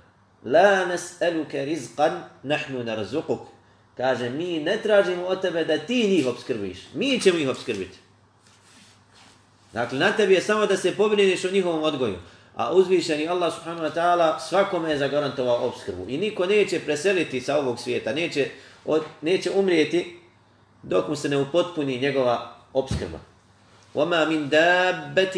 La 0.46 0.86
nas'aluka 0.86 1.66
rizqan 1.66 2.24
nahnu 2.44 2.84
narzuquk. 2.84 3.40
Kaže, 3.98 4.30
mi 4.30 4.60
ne 4.60 4.78
tražimo 4.84 5.24
od 5.26 5.42
tebe 5.42 5.66
da 5.66 5.78
ti 5.78 6.08
njih 6.08 6.28
obskrbiš. 6.28 6.78
Mi 6.94 7.20
ćemo 7.20 7.40
ih 7.40 7.50
obskrbiti. 7.50 7.98
Dakle, 9.74 10.00
na 10.00 10.12
tebi 10.12 10.34
je 10.34 10.42
samo 10.42 10.66
da 10.66 10.78
se 10.78 10.96
pobriniš 10.96 11.46
o 11.46 11.52
njihovom 11.52 11.84
odgoju. 11.84 12.18
A 12.56 12.74
uzvišeni 12.74 13.28
Allah 13.28 13.54
subhanahu 13.54 13.86
wa 13.86 13.94
ta'ala 13.94 14.40
svakome 14.40 14.90
je 14.90 14.98
zagarantovao 14.98 15.68
obskrbu. 15.68 16.06
I 16.08 16.18
niko 16.18 16.46
neće 16.46 16.80
preseliti 16.80 17.42
sa 17.42 17.58
ovog 17.58 17.80
svijeta, 17.80 18.14
neće, 18.14 18.50
od, 18.86 19.04
neće 19.22 19.52
umrijeti 19.52 20.20
dok 20.84 21.08
mu 21.08 21.16
se 21.16 21.30
ne 21.30 21.38
upotpuni 21.38 22.00
njegova 22.00 22.56
obskrba. 22.74 23.20
وَمَا 23.96 24.26
مِنْ 24.30 24.50
دَابَّةٍ 24.50 25.38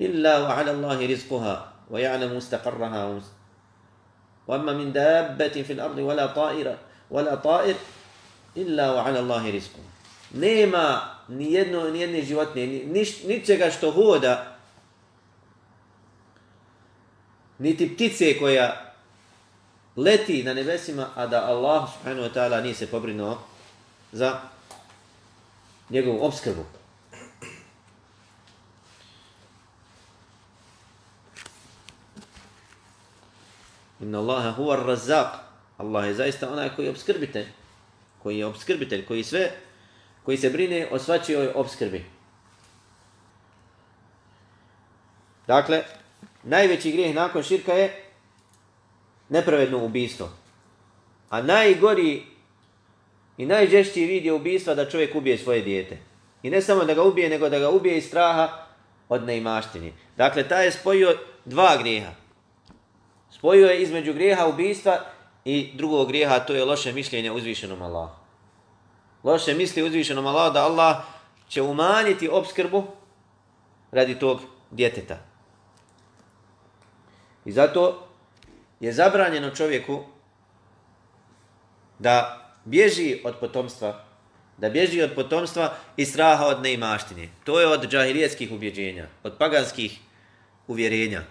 إِلَّا 0.00 0.34
وَعَلَى 0.38 0.70
اللَّهِ 0.70 0.98
رِزْقُهَا 1.06 1.54
وَيَعْلَمُ 1.90 2.36
مُسْتَقَرَّهَا 2.36 3.20
وَمَا 4.46 4.72
مِنْ 4.72 4.92
دَابَّةٍ 4.92 5.62
فِي 5.62 5.72
الْأَرْضِ 5.72 5.98
وَلَا 5.98 6.26
طَائِرَ 6.26 6.76
وَلَا 7.10 7.34
طَائِرْ 7.34 7.76
إِلَّا 8.56 8.86
وَعَلَى 8.92 9.18
اللَّهِ 9.18 9.44
رِزْقُهَا 9.50 9.90
Nema 10.34 11.16
ni 11.28 11.52
jedno, 11.52 11.90
ni 11.90 12.00
jedne 12.00 12.22
životne, 12.22 12.66
ni, 12.66 12.84
nič, 12.84 13.24
ničega 13.24 13.70
što 13.70 13.90
hoda, 13.90 14.58
niti 17.61 17.95
ptice 17.95 18.39
koja 18.39 18.93
leti 19.95 20.43
na 20.43 20.53
nebesima, 20.53 21.09
a 21.15 21.27
da 21.27 21.45
Allah 21.45 21.89
subhanahu 21.93 22.27
wa 22.27 22.33
ta'ala 22.33 22.61
nije 22.61 22.75
se 22.75 22.87
pobrinuo 22.87 23.37
za 24.11 24.41
njegovu 25.89 26.25
obskrbu. 26.25 26.65
Inna 33.99 34.19
Allaha 34.19 34.55
huwa 34.57 34.77
ar-razzaq. 34.77 35.29
Allah 35.77 36.07
je 36.07 36.13
zaista 36.13 36.49
onaj 36.49 36.75
koji 36.75 36.85
je 36.85 36.91
obskrbitelj, 36.91 37.47
koji 38.23 38.37
je 38.37 38.45
obskrbitelj, 38.45 39.05
koji 39.05 39.23
sve 39.23 39.51
koji 40.25 40.37
se 40.37 40.49
brine 40.49 40.87
o 40.91 40.99
svačijoj 40.99 41.51
obskrbi. 41.55 42.05
Dakle, 45.47 45.83
najveći 46.43 46.91
grijeh 46.91 47.15
nakon 47.15 47.43
širka 47.43 47.73
je 47.73 48.03
nepravedno 49.29 49.85
ubistvo. 49.85 50.29
A 51.29 51.41
najgori 51.41 52.23
i 53.37 53.45
najžešći 53.45 54.05
vid 54.05 54.25
je 54.25 54.33
ubistva 54.33 54.75
da 54.75 54.89
čovjek 54.89 55.15
ubije 55.15 55.37
svoje 55.37 55.61
dijete. 55.61 55.97
I 56.43 56.49
ne 56.49 56.61
samo 56.61 56.85
da 56.85 56.93
ga 56.93 57.03
ubije, 57.03 57.29
nego 57.29 57.49
da 57.49 57.59
ga 57.59 57.69
ubije 57.69 57.97
iz 57.97 58.05
straha 58.05 58.65
od 59.09 59.23
neimaštine. 59.23 59.91
Dakle, 60.17 60.47
taj 60.47 60.65
je 60.65 60.71
spojio 60.71 61.17
dva 61.45 61.77
grijeha. 61.77 62.11
Spojio 63.29 63.67
je 63.67 63.81
između 63.81 64.13
grijeha 64.13 64.47
ubistva 64.47 64.99
i 65.45 65.71
drugog 65.73 66.07
grijeha, 66.07 66.39
to 66.39 66.53
je 66.53 66.65
loše 66.65 66.93
mišljenje 66.93 67.31
uzvišenom 67.31 67.81
Allahu. 67.81 68.15
Loše 69.23 69.53
misli 69.53 69.83
uzvišenom 69.83 70.27
Allahu 70.27 70.53
da 70.53 70.65
Allah 70.65 70.97
će 71.49 71.61
umanjiti 71.61 72.29
obskrbu 72.29 72.83
radi 73.91 74.19
tog 74.19 74.41
djeteta. 74.71 75.30
I 77.45 77.51
zato 77.51 78.07
je 78.79 78.93
zabranjeno 78.93 79.49
čovjeku 79.49 80.03
da 81.99 82.37
bježi 82.65 83.21
od 83.23 83.35
potomstva, 83.39 84.05
da 84.57 84.69
bježi 84.69 85.01
od 85.01 85.11
potomstva 85.15 85.77
i 85.97 86.05
straha 86.05 86.45
od 86.45 86.61
neimaštine. 86.61 87.29
To 87.43 87.59
je 87.59 87.67
od 87.67 87.87
džahilijetskih 87.87 88.51
ubjeđenja, 88.51 89.07
od 89.23 89.37
paganskih 89.37 89.99
uvjerenja. 90.67 91.23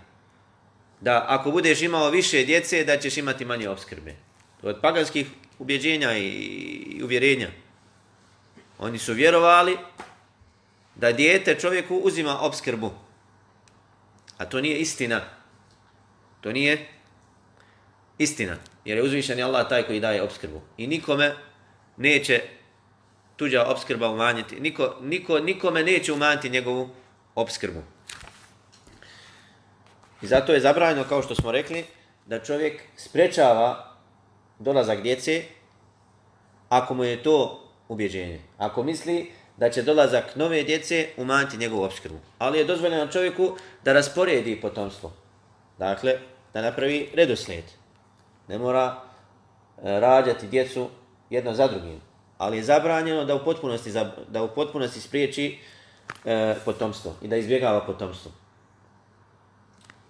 Da 1.00 1.24
ako 1.28 1.50
budeš 1.50 1.82
imao 1.82 2.10
više 2.10 2.44
djece, 2.44 2.84
da 2.84 2.98
ćeš 2.98 3.16
imati 3.16 3.44
manje 3.44 3.68
obskrbe. 3.68 4.14
To 4.60 4.68
je 4.68 4.74
od 4.74 4.80
paganskih 4.80 5.26
ubjeđenja 5.58 6.18
i 6.18 7.00
uvjerenja. 7.04 7.48
Oni 8.78 8.98
su 8.98 9.12
vjerovali 9.12 9.76
da 10.94 11.12
dijete 11.12 11.58
čovjeku 11.60 11.96
uzima 11.96 12.40
obskrbu. 12.40 12.90
A 14.38 14.44
to 14.44 14.60
nije 14.60 14.78
istina. 14.78 15.39
To 16.40 16.52
nije 16.52 16.86
istina. 18.18 18.56
Jer 18.84 18.98
je 18.98 19.04
uzvišen 19.04 19.38
je 19.38 19.44
Allah 19.44 19.68
taj 19.68 19.82
koji 19.82 20.00
daje 20.00 20.22
obskrbu. 20.22 20.60
I 20.76 20.86
nikome 20.86 21.34
neće 21.96 22.42
tuđa 23.36 23.66
obskrba 23.66 24.08
umanjiti. 24.08 24.60
Niko, 24.60 24.96
niko, 25.00 25.40
nikome 25.40 25.82
neće 25.82 26.12
umanjiti 26.12 26.50
njegovu 26.50 26.88
obskrbu. 27.34 27.82
I 30.22 30.26
zato 30.26 30.52
je 30.52 30.60
zabranjeno, 30.60 31.04
kao 31.04 31.22
što 31.22 31.34
smo 31.34 31.52
rekli, 31.52 31.84
da 32.26 32.38
čovjek 32.38 32.82
sprečava 32.96 33.96
dolazak 34.58 35.02
djece 35.02 35.44
ako 36.68 36.94
mu 36.94 37.04
je 37.04 37.22
to 37.22 37.68
ubjeđenje. 37.88 38.40
Ako 38.58 38.82
misli 38.82 39.32
da 39.56 39.70
će 39.70 39.82
dolazak 39.82 40.36
nove 40.36 40.62
djece 40.62 41.08
umanjiti 41.16 41.56
njegovu 41.56 41.82
obskrbu. 41.82 42.18
Ali 42.38 42.58
je 42.58 42.64
dozvoljeno 42.64 43.06
čovjeku 43.06 43.56
da 43.84 43.92
rasporedi 43.92 44.60
potomstvo. 44.60 45.12
Dakle, 45.80 46.18
da 46.54 46.62
napravi 46.62 47.08
redoslijed. 47.14 47.64
Ne 48.48 48.58
mora 48.58 48.96
e, 49.82 50.00
rađati 50.00 50.48
djecu 50.48 50.88
jedno 51.30 51.54
za 51.54 51.66
drugim. 51.66 52.00
Ali 52.38 52.56
je 52.56 52.62
zabranjeno 52.62 53.24
da 53.24 53.34
u 53.34 53.44
potpunosti, 53.44 53.92
da 54.28 54.42
u 54.42 54.48
potpunosti 54.48 55.00
spriječi 55.00 55.58
e, 56.24 56.54
potomstvo 56.64 57.14
i 57.22 57.28
da 57.28 57.36
izbjegava 57.36 57.80
potomstvo. 57.86 58.32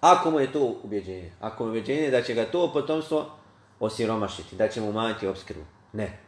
Ako 0.01 0.31
mu 0.31 0.39
je 0.39 0.51
to 0.51 0.75
ubjeđenje, 0.83 1.31
ako 1.39 1.63
mu 1.63 1.69
je 1.69 1.71
ubjeđenje 1.71 2.11
da 2.11 2.21
će 2.21 2.33
ga 2.33 2.45
to 2.45 2.73
potomstvo 2.73 3.29
osiromašiti, 3.79 4.55
da 4.55 4.67
će 4.67 4.81
mu 4.81 4.89
umanjiti 4.89 5.27
obskrbu. 5.27 5.65
Ne. 5.93 6.19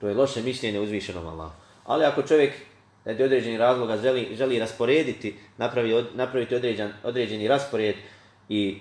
To 0.00 0.08
je 0.08 0.14
loše 0.14 0.42
mišljenje 0.42 0.80
uzvišenom 0.80 1.26
Allahu. 1.26 1.54
Ali 1.84 2.04
ako 2.04 2.22
čovjek 2.22 2.54
radi 3.04 3.22
određeni 3.22 3.58
razloga 3.58 3.96
želi, 3.96 4.28
želi 4.36 4.58
rasporediti, 4.58 5.36
napravi, 5.56 6.04
napraviti 6.14 6.54
određen, 6.54 6.92
određeni 7.02 7.48
raspored 7.48 7.94
i 8.48 8.80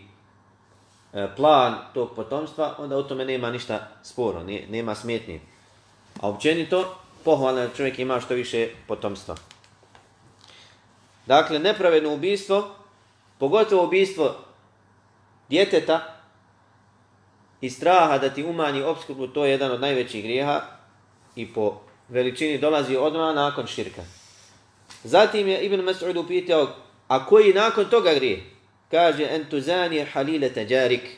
e, 1.13 1.27
plan 1.36 1.75
tog 1.93 2.15
potomstva, 2.15 2.75
onda 2.77 2.97
u 2.97 3.03
tome 3.03 3.25
nema 3.25 3.51
ništa 3.51 3.88
sporo, 4.03 4.43
nema 4.69 4.95
smetnje. 4.95 5.41
A 6.21 6.29
općenito, 6.29 6.95
pohvalno 7.24 7.62
da 7.62 7.74
čovjek 7.77 8.00
ima 8.00 8.19
što 8.19 8.33
više 8.33 8.69
potomstva. 8.88 9.36
Dakle, 11.25 11.59
nepravedno 11.59 12.13
ubistvo, 12.13 12.75
pogotovo 13.38 13.83
ubistvo 13.83 14.36
djeteta 15.50 16.13
i 17.62 17.69
straha 17.69 18.17
da 18.17 18.29
ti 18.29 18.43
umanji 18.43 18.81
obskrbu, 18.81 19.27
to 19.27 19.45
je 19.45 19.51
jedan 19.51 19.71
od 19.71 19.81
najvećih 19.81 20.24
grijeha 20.24 20.62
i 21.36 21.53
po 21.53 21.79
veličini 22.09 22.57
dolazi 22.57 22.95
odmah 22.95 23.36
nakon 23.36 23.67
širka. 23.67 24.01
Zatim 25.03 25.47
je 25.47 25.62
Ibn 25.62 25.81
Mas'ud 25.81 26.17
upitao, 26.17 26.67
a 27.07 27.25
koji 27.25 27.53
nakon 27.53 27.86
toga 27.86 28.13
grije? 28.13 28.57
Kaže, 28.91 29.24
en 29.24 29.41
entuzani 29.41 30.06
halile 30.06 30.50
teđarik. 30.53 31.17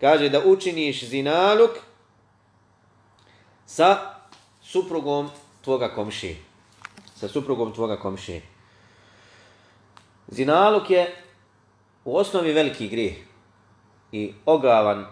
Kaže 0.00 0.28
da 0.28 0.44
učiniš 0.44 1.04
zinaluk 1.04 1.70
sa 3.66 4.14
suprugom 4.62 5.30
tvoga 5.64 5.88
komši. 5.88 6.36
Sa 7.14 7.28
suprugom 7.28 7.72
tvoga 7.72 7.96
komši. 7.96 8.40
Zinaluk 10.28 10.90
je 10.90 11.14
u 12.04 12.16
osnovi 12.16 12.52
veliki 12.52 12.88
grijeh 12.88 13.16
i 14.12 14.32
ogavan, 14.46 15.06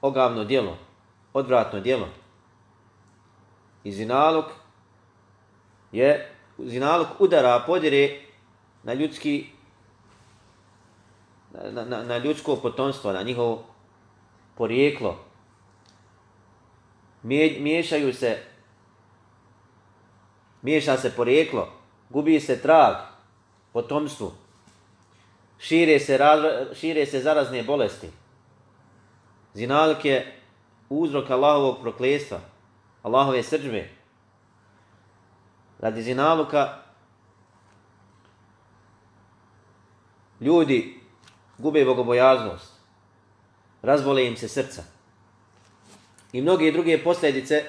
ogavno 0.00 0.44
djelo, 0.44 0.78
odvratno 1.32 1.80
djelo. 1.80 2.08
I 3.84 3.92
zinaluk 3.92 4.46
je, 5.92 6.32
zinaluk 6.58 7.08
udara, 7.18 7.64
podire 7.66 8.20
na 8.82 8.94
ljudski, 8.94 9.46
na, 11.52 11.84
na, 11.84 12.02
na 12.02 12.18
ljudsko 12.18 12.56
potomstvo, 12.56 13.12
na 13.12 13.22
njihovo 13.22 13.64
porijeklo. 14.54 15.18
Miješaju 17.22 18.14
se, 18.14 18.38
miješa 20.62 20.96
se 20.96 21.10
porijeklo, 21.16 21.68
gubi 22.10 22.40
se 22.40 22.62
trag 22.62 22.96
potomstvu, 23.72 24.32
šire 25.58 25.98
se, 26.00 26.18
šire 26.74 27.06
se 27.06 27.20
zarazne 27.20 27.62
bolesti. 27.62 28.08
Zinalik 29.54 30.04
je 30.04 30.40
uzrok 30.88 31.30
Allahovog 31.30 31.80
proklestva, 31.80 32.40
Allahove 33.02 33.42
srđbe. 33.42 33.88
Radi 35.78 36.02
zinaluka 36.02 36.78
ljudi 40.40 41.01
gube 41.58 41.84
bogobojaznost. 41.84 42.72
Razbole 43.82 44.26
im 44.26 44.36
se 44.36 44.48
srca. 44.48 44.82
i 46.32 46.40
mnoge 46.40 46.72
druge 46.72 46.98
posljedice, 47.04 47.64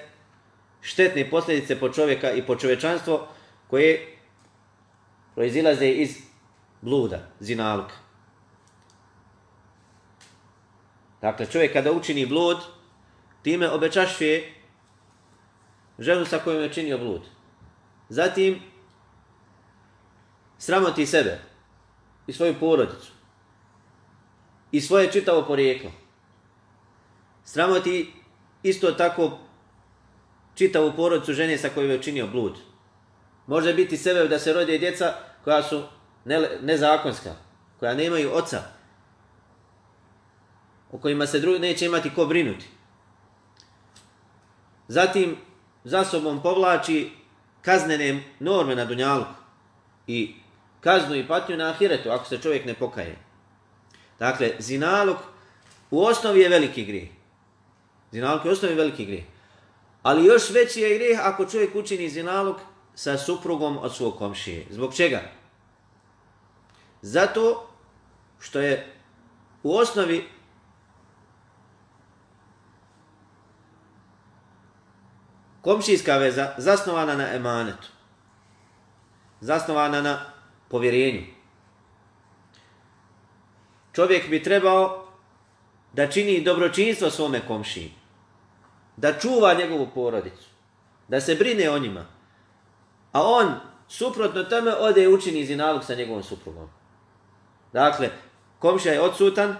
štetne 0.82 1.30
posljedice 1.30 1.80
po 1.80 1.90
čovjeka 1.90 2.32
i 2.32 2.46
po 2.46 2.56
čovečanstvo 2.56 3.28
koje 3.68 4.18
proizilaze 5.36 5.88
iz 5.88 6.18
bluda, 6.82 7.28
zinalka. 7.40 7.96
Dakle, 11.22 11.46
čovjek 11.46 11.74
kada 11.74 11.92
učini 11.92 12.26
blud, 12.26 12.58
time 13.42 13.70
obečašuje 13.70 14.54
ženu 16.00 16.26
sa 16.26 16.40
kojom 16.40 16.62
je 16.64 16.74
činio 16.74 16.98
blud. 16.98 17.22
Zatim, 18.10 18.60
sramoti 20.58 21.06
sebe 21.06 21.40
i 22.28 22.34
svoju 22.34 22.56
porodicu 22.60 23.12
i 24.74 24.82
svoje 24.82 25.12
čitavo 25.12 25.46
porijeklo. 25.46 25.92
Sramoti 27.46 28.14
isto 28.64 28.92
tako 28.92 29.38
čitavu 30.56 30.94
porodicu 30.96 31.34
žene 31.34 31.58
sa 31.58 31.70
kojom 31.70 31.92
je 31.92 32.00
učinio 32.00 32.28
blud. 32.28 32.58
Može 33.48 33.74
biti 33.74 33.98
sebe 33.98 34.28
da 34.28 34.40
se 34.40 34.54
rode 34.54 34.78
djeca 34.78 35.14
koja 35.44 35.64
su 35.64 35.84
ne, 36.26 36.50
nezakonska, 36.62 37.36
koja 37.80 37.94
nemaju 37.94 38.32
oca, 38.34 38.62
o 40.92 40.98
kojima 40.98 41.28
se 41.28 41.40
drugi 41.40 41.60
neće 41.60 41.86
imati 41.86 42.14
ko 42.16 42.26
brinuti. 42.26 42.66
Zatim 44.88 45.38
za 45.84 46.04
sobom 46.04 46.42
povlači 46.42 47.12
kaznene 47.62 48.24
norme 48.40 48.76
na 48.76 48.86
dunjalu 48.86 49.26
i 50.08 50.36
kaznu 50.82 51.16
i 51.16 51.28
patnju 51.28 51.58
na 51.58 51.70
ahiretu 51.70 52.10
ako 52.10 52.26
se 52.26 52.42
čovjek 52.42 52.66
ne 52.66 52.74
pokaje. 52.74 53.33
Dakle, 54.24 54.52
zinalog 54.60 55.18
u 55.92 56.04
osnovi 56.06 56.40
je 56.40 56.50
veliki 56.50 56.86
grijeh. 56.86 57.10
Zinalog 58.12 58.46
u 58.46 58.50
osnovi 58.50 58.74
je 58.74 58.78
veliki 58.78 59.06
grijeh. 59.06 59.24
Ali 60.04 60.26
još 60.26 60.50
veći 60.50 60.82
je 60.82 60.98
grijeh 60.98 61.20
ako 61.24 61.46
čovjek 61.46 61.76
učini 61.76 62.10
zinalog 62.10 62.56
sa 62.96 63.18
suprugom 63.18 63.78
od 63.78 63.96
svog 63.96 64.18
komšije. 64.18 64.66
Zbog 64.70 64.96
čega? 64.96 65.22
Zato 67.02 67.68
što 68.40 68.60
je 68.60 68.94
u 69.64 69.76
osnovi 69.76 70.28
komšijska 75.62 76.18
veza 76.18 76.54
zasnovana 76.58 77.16
na 77.16 77.36
emanetu. 77.36 77.88
Zasnovana 79.42 80.02
na 80.02 80.26
povjerenju. 80.68 81.43
Čovjek 83.94 84.30
bi 84.30 84.44
trebao 84.44 85.08
da 85.94 86.08
čini 86.08 86.42
dobročinstvo 86.42 87.10
svome 87.10 87.42
komšiji. 87.48 87.92
Da 88.98 89.20
čuva 89.20 89.54
njegovu 89.54 89.88
porodicu. 89.96 90.50
Da 91.08 91.22
se 91.22 91.36
brine 91.36 91.70
o 91.70 91.80
njima. 91.80 92.06
A 93.12 93.22
on, 93.24 93.54
suprotno 93.88 94.44
tome, 94.44 94.76
ode 94.76 95.04
i 95.04 95.08
učini 95.08 95.46
zinalog 95.46 95.84
sa 95.84 95.96
njegovom 95.96 96.24
suprugom. 96.24 96.70
Dakle, 97.74 98.10
komšija 98.60 98.94
je 98.94 99.02
odsutan, 99.02 99.56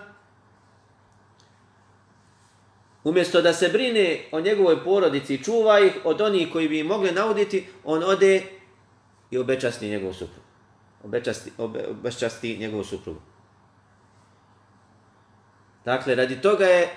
Umjesto 3.04 3.42
da 3.42 3.54
se 3.54 3.70
brine 3.70 4.20
o 4.32 4.40
njegovoj 4.40 4.84
porodici 4.84 5.36
i 5.36 5.44
čuva 5.44 5.80
ih 5.80 5.94
od 6.04 6.22
onih 6.22 6.48
koji 6.52 6.68
bi 6.68 6.84
mogli 6.84 7.12
nauditi, 7.12 7.68
on 7.84 8.04
ode 8.04 8.44
i 9.32 9.38
obečasti 9.38 9.90
njegovu 9.90 10.14
suprugu. 10.14 10.48
Obečasti, 11.04 11.52
obe, 11.58 11.88
obečasti 11.90 12.58
njegovu 12.58 12.84
suprugu. 12.84 13.20
Dakle, 15.86 16.16
radi 16.16 16.42
toga 16.42 16.66
je 16.66 16.90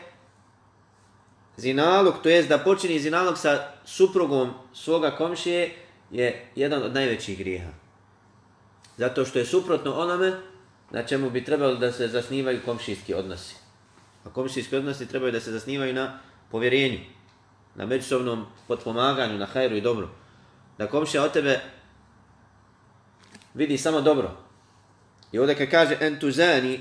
zinalog, 1.56 2.14
to 2.22 2.28
jest 2.28 2.48
da 2.48 2.58
počini 2.58 3.00
zinalog 3.00 3.38
sa 3.38 3.72
suprugom 3.84 4.50
svoga 4.74 5.10
komšije, 5.10 5.74
je 6.10 6.46
jedan 6.54 6.82
od 6.82 6.94
najvećih 6.94 7.38
grijeha. 7.38 7.70
Zato 8.96 9.24
što 9.24 9.38
je 9.38 9.46
suprotno 9.46 9.92
onome 9.92 10.32
na 10.90 11.02
čemu 11.02 11.30
bi 11.30 11.44
trebalo 11.44 11.74
da 11.74 11.92
se 11.92 12.08
zasnivaju 12.08 12.60
komšijski 12.64 13.14
odnosi. 13.14 13.54
A 14.24 14.30
komšijski 14.30 14.76
odnosi 14.76 15.08
trebaju 15.08 15.32
da 15.32 15.40
se 15.40 15.52
zasnivaju 15.52 15.94
na 15.94 16.18
povjerenju, 16.50 16.98
na 17.74 17.86
međusobnom 17.86 18.46
potpomaganju, 18.68 19.38
na 19.38 19.46
hajru 19.46 19.76
i 19.76 19.80
dobru. 19.80 20.08
Da 20.78 20.86
komšija 20.86 21.22
od 21.22 21.32
tebe 21.32 21.60
vidi 23.54 23.78
samo 23.78 24.00
dobro. 24.00 24.36
I 25.32 25.38
ovdje 25.38 25.54
kad 25.54 25.70
kaže 25.70 25.96
entuzani, 26.00 26.80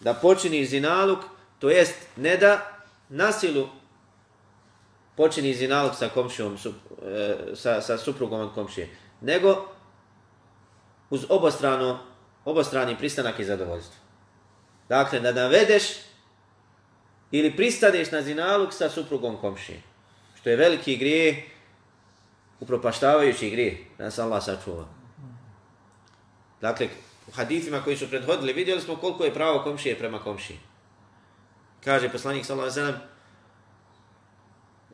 da 0.00 0.14
počini 0.14 0.66
zinaluk, 0.66 1.18
to 1.58 1.70
jest 1.70 1.94
ne 2.16 2.36
da 2.36 2.82
nasilu 3.08 3.68
počini 5.16 5.54
zinaluk 5.54 5.94
sa 5.94 6.08
komšijom, 6.08 6.56
e, 6.56 7.56
sa, 7.56 7.80
sa 7.80 7.98
suprugom 7.98 8.40
od 8.40 8.54
komšije, 8.54 8.88
nego 9.20 9.68
uz 11.10 11.26
obostrano, 11.28 11.98
obostrani 12.44 12.96
pristanak 12.96 13.38
i 13.38 13.44
zadovoljstvo. 13.44 13.96
Dakle, 14.88 15.20
da 15.20 15.32
navedeš 15.32 15.82
ili 17.30 17.56
pristaneš 17.56 18.10
na 18.10 18.22
zinaluk 18.22 18.72
sa 18.72 18.88
suprugom 18.88 19.36
komšije. 19.36 19.82
Što 20.40 20.50
je 20.50 20.56
veliki 20.56 20.96
grijeh, 20.96 21.36
upropaštavajući 22.60 23.50
grije, 23.50 23.84
nas 23.98 24.18
Allah 24.18 24.44
sačuva. 24.44 24.84
Dakle, 26.60 26.88
u 27.30 27.32
hadithima 27.32 27.82
koji 27.82 27.96
su 27.96 28.08
prethodili, 28.08 28.52
vidjeli 28.52 28.80
smo 28.80 28.96
koliko 28.96 29.24
je 29.24 29.34
pravo 29.34 29.62
komšije 29.62 29.98
prema 29.98 30.18
komšiji. 30.18 30.58
Kaže 31.84 32.08
poslanik 32.08 32.44
sallallahu 32.44 32.72
alejhi 32.72 32.92
ve 32.92 32.92
sellem: 32.92 33.10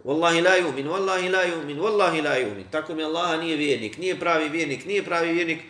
Wallahi 0.05 0.42
la 0.44 0.51
yu'min, 0.51 0.87
wallahi 0.87 1.31
la 1.31 1.42
yu'min, 1.44 1.79
wallahi 1.79 2.22
la 2.22 2.37
yu'min. 2.38 2.64
Tako 2.70 2.94
mi 2.94 3.05
Allaha 3.05 3.37
nije 3.37 3.57
vjernik, 3.57 3.99
nije 3.99 4.20
pravi 4.20 4.49
vjernik, 4.49 4.85
nije 4.85 5.05
pravi 5.05 5.33
vjernik. 5.33 5.62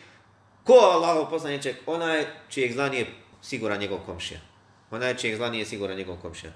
Ko 0.65 0.73
Allahov 0.73 1.31
poslanice, 1.31 1.75
onaj 1.87 2.27
čijeg 2.49 2.73
zla 2.73 2.89
nije 2.89 3.07
siguran 3.43 3.79
njegov 3.79 3.99
komšija. 4.07 4.41
Onaj 4.91 5.17
čijeg 5.17 5.37
zla 5.37 5.51
nije 5.51 5.65
siguran 5.65 5.97
njegov 5.97 6.17
komšija. 6.17 6.53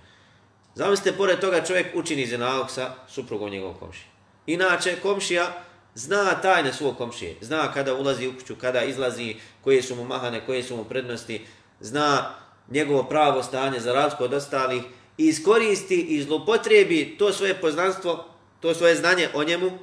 Zamislite, 0.74 1.16
pored 1.16 1.40
toga 1.40 1.64
čovjek 1.64 1.86
učini 1.94 2.26
zinalog 2.26 2.70
sa 2.70 2.94
suprugom 3.08 3.50
njegovog 3.50 3.78
komšija. 3.78 4.06
Inače, 4.46 4.96
komšija 5.02 5.64
zna 5.94 6.40
tajne 6.42 6.72
svog 6.72 6.96
komšije. 6.96 7.37
Zna 7.40 7.72
kada 7.72 7.94
ulazi 7.94 8.29
u 8.29 8.33
kuću, 8.38 8.57
kada 8.57 8.83
izlazi, 8.83 9.37
koje 9.64 9.83
su 9.83 9.96
mu 9.96 10.05
mahane, 10.05 10.46
koje 10.46 10.62
su 10.62 10.76
mu 10.76 10.85
prednosti. 10.85 11.46
Zna 11.81 12.35
njegovo 12.70 13.03
pravo 13.03 13.42
stanje 13.42 13.81
za 13.81 13.92
razliku 13.92 14.24
od 14.24 14.35
ostalih. 14.35 14.83
I 15.18 15.26
iskoristi 15.26 16.00
i 16.00 16.22
zlopotrebi 16.22 17.16
to 17.18 17.33
svoje 17.33 17.61
poznanstvo, 17.61 18.24
to 18.61 18.74
svoje 18.74 18.96
znanje 18.96 19.29
o 19.35 19.44
njemu, 19.44 19.79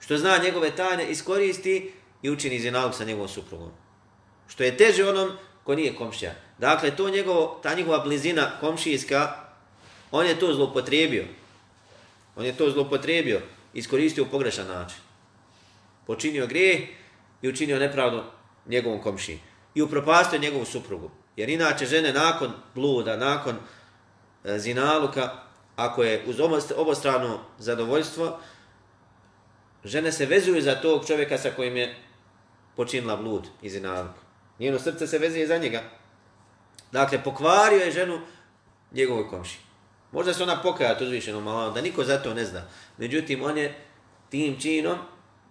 što 0.00 0.18
zna 0.18 0.38
njegove 0.38 0.76
tajne, 0.76 1.10
iskoristi 1.10 1.92
i 2.22 2.30
učini 2.30 2.60
zinalog 2.60 2.94
sa 2.94 3.04
njegovom 3.04 3.28
suprugom. 3.28 3.70
Što 4.48 4.64
je 4.64 4.76
teže 4.76 5.08
onom 5.08 5.30
ko 5.64 5.74
nije 5.74 5.94
komšija. 5.94 6.34
Dakle, 6.58 6.96
to 6.96 7.10
njegovo, 7.10 7.60
ta 7.62 7.74
njegova 7.74 7.98
blizina 7.98 8.50
komšijska, 8.60 9.46
on 10.10 10.26
je 10.26 10.38
to 10.38 10.52
zlopotrebio. 10.54 11.24
On 12.36 12.44
je 12.44 12.56
to 12.56 12.70
zlopotrebio, 12.70 13.40
iskoristio 13.76 14.24
u 14.24 14.30
pogrešan 14.30 14.66
način. 14.66 14.98
Počinio 16.06 16.46
grijeh 16.46 16.80
i 17.42 17.48
učinio 17.48 17.78
nepravdu 17.78 18.22
njegovom 18.66 19.02
komšiji. 19.02 19.40
I 19.74 19.82
upropastio 19.82 20.38
njegovu 20.38 20.64
suprugu. 20.64 21.10
Jer 21.36 21.48
inače 21.48 21.86
žene 21.86 22.12
nakon 22.12 22.52
bluda, 22.74 23.16
nakon 23.16 23.56
e, 24.44 24.58
zinaluka, 24.58 25.30
ako 25.76 26.02
je 26.02 26.24
uz 26.26 26.40
obostrano 26.76 27.40
zadovoljstvo, 27.58 28.38
žene 29.84 30.12
se 30.12 30.26
vezuju 30.26 30.62
za 30.62 30.74
tog 30.74 31.06
čovjeka 31.06 31.38
sa 31.38 31.50
kojim 31.50 31.76
je 31.76 31.96
počinila 32.76 33.16
blud 33.16 33.46
i 33.62 33.70
zinaluk. 33.70 34.16
Njeno 34.58 34.78
srce 34.78 35.06
se 35.06 35.18
vezuje 35.18 35.46
za 35.46 35.58
njega. 35.58 35.82
Dakle, 36.92 37.24
pokvario 37.24 37.78
je 37.78 37.92
ženu 37.92 38.20
njegovoj 38.92 39.28
komši. 39.28 39.65
Možda 40.16 40.34
se 40.34 40.42
ona 40.42 40.62
pokaja 40.62 40.98
to 40.98 41.04
uzvišeno 41.04 41.40
malo, 41.40 41.62
ono, 41.62 41.70
da 41.70 41.80
niko 41.80 42.04
za 42.04 42.18
to 42.18 42.34
ne 42.34 42.44
zna. 42.44 42.62
Međutim, 42.98 43.42
on 43.42 43.58
je 43.58 43.74
tim 44.30 44.60
činom 44.60 44.98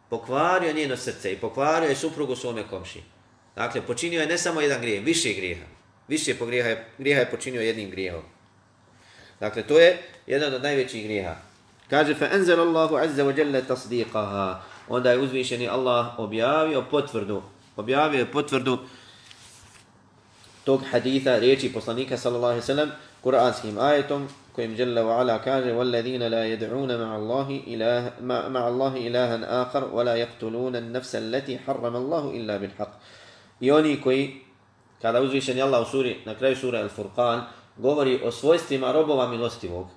pokvario 0.10 0.74
njeno 0.74 0.98
srce 0.98 1.34
i 1.34 1.38
pokvario 1.38 1.90
je 1.90 1.96
suprugu 1.96 2.36
svome 2.36 2.64
komši. 2.68 3.02
Dakle, 3.56 3.82
počinio 3.82 4.22
je 4.22 4.28
ne 4.28 4.38
samo 4.38 4.62
jedan 4.62 4.82
grijeh, 4.82 5.04
više 5.04 5.34
grijeha. 5.34 5.66
Više 6.08 6.36
po 6.36 6.46
grijeha, 6.46 6.82
grijeha 6.98 7.20
je 7.20 7.32
počinio 7.32 7.62
jednim 7.62 7.90
grijehom. 7.90 8.22
Dakle, 9.40 9.64
to 9.64 9.80
je 9.80 9.98
jedan 10.28 10.54
od 10.54 10.64
najvećih 10.64 11.04
grijeha. 11.04 11.36
Kaže, 11.90 12.16
fa 12.16 12.30
enzel 12.34 12.62
Allahu 12.62 12.96
azza 12.96 13.24
wa 13.24 13.40
jalla 13.40 13.62
tasdiqaha. 13.62 14.56
Onda 14.88 15.12
je 15.12 15.20
uzvišeni 15.20 15.68
Allah 15.68 16.20
objavio 16.20 16.82
potvrdu. 16.92 17.44
Objavio 17.76 18.20
je 18.20 18.32
potvrdu 18.32 18.80
tog 20.64 20.82
haditha 20.92 21.38
riječi 21.38 21.74
poslanika 21.74 22.18
sallallahu 22.18 22.52
alaihi 22.52 22.66
sallam, 22.66 22.92
kuranskim 23.22 23.78
ajetom 23.78 24.28
kojim 24.56 24.76
Jalla 24.76 25.04
ve 25.04 25.12
ala 25.12 25.42
kaže 25.42 25.72
وَالَّذِينَ 25.74 26.24
لَا 26.28 26.44
يَدْعُونَ 26.54 26.92
مَعَ 26.98 27.12
اللَّهِ 27.20 27.50
إِلَهَ, 27.68 28.02
مَعَ 28.50 28.64
اللَّهِ 28.72 28.94
إِلَهًا 29.08 29.38
akhar 29.62 29.84
وَلَا 29.94 30.16
يَقْتُلُونَ 30.16 30.76
النَّفْسَ 30.76 31.16
الَّتِي 31.16 31.60
حَرَّمَ 31.68 31.96
اللَّهُ 31.96 32.24
إِلَّا 32.38 32.58
بِالْحَقِّ 32.58 32.94
i 33.60 33.72
oni 33.72 34.02
koji 34.02 34.42
kada 35.02 35.22
uzvišeni 35.22 35.62
Allah 35.62 35.82
u 35.82 35.92
suri 35.92 36.18
na 36.26 36.36
kraju 36.36 36.56
sura 36.56 36.80
al-Furqan 36.80 37.42
govori 37.78 38.22
o 38.24 38.32
svojstvima 38.32 38.92
robova 38.92 39.28
milostivog. 39.28 39.88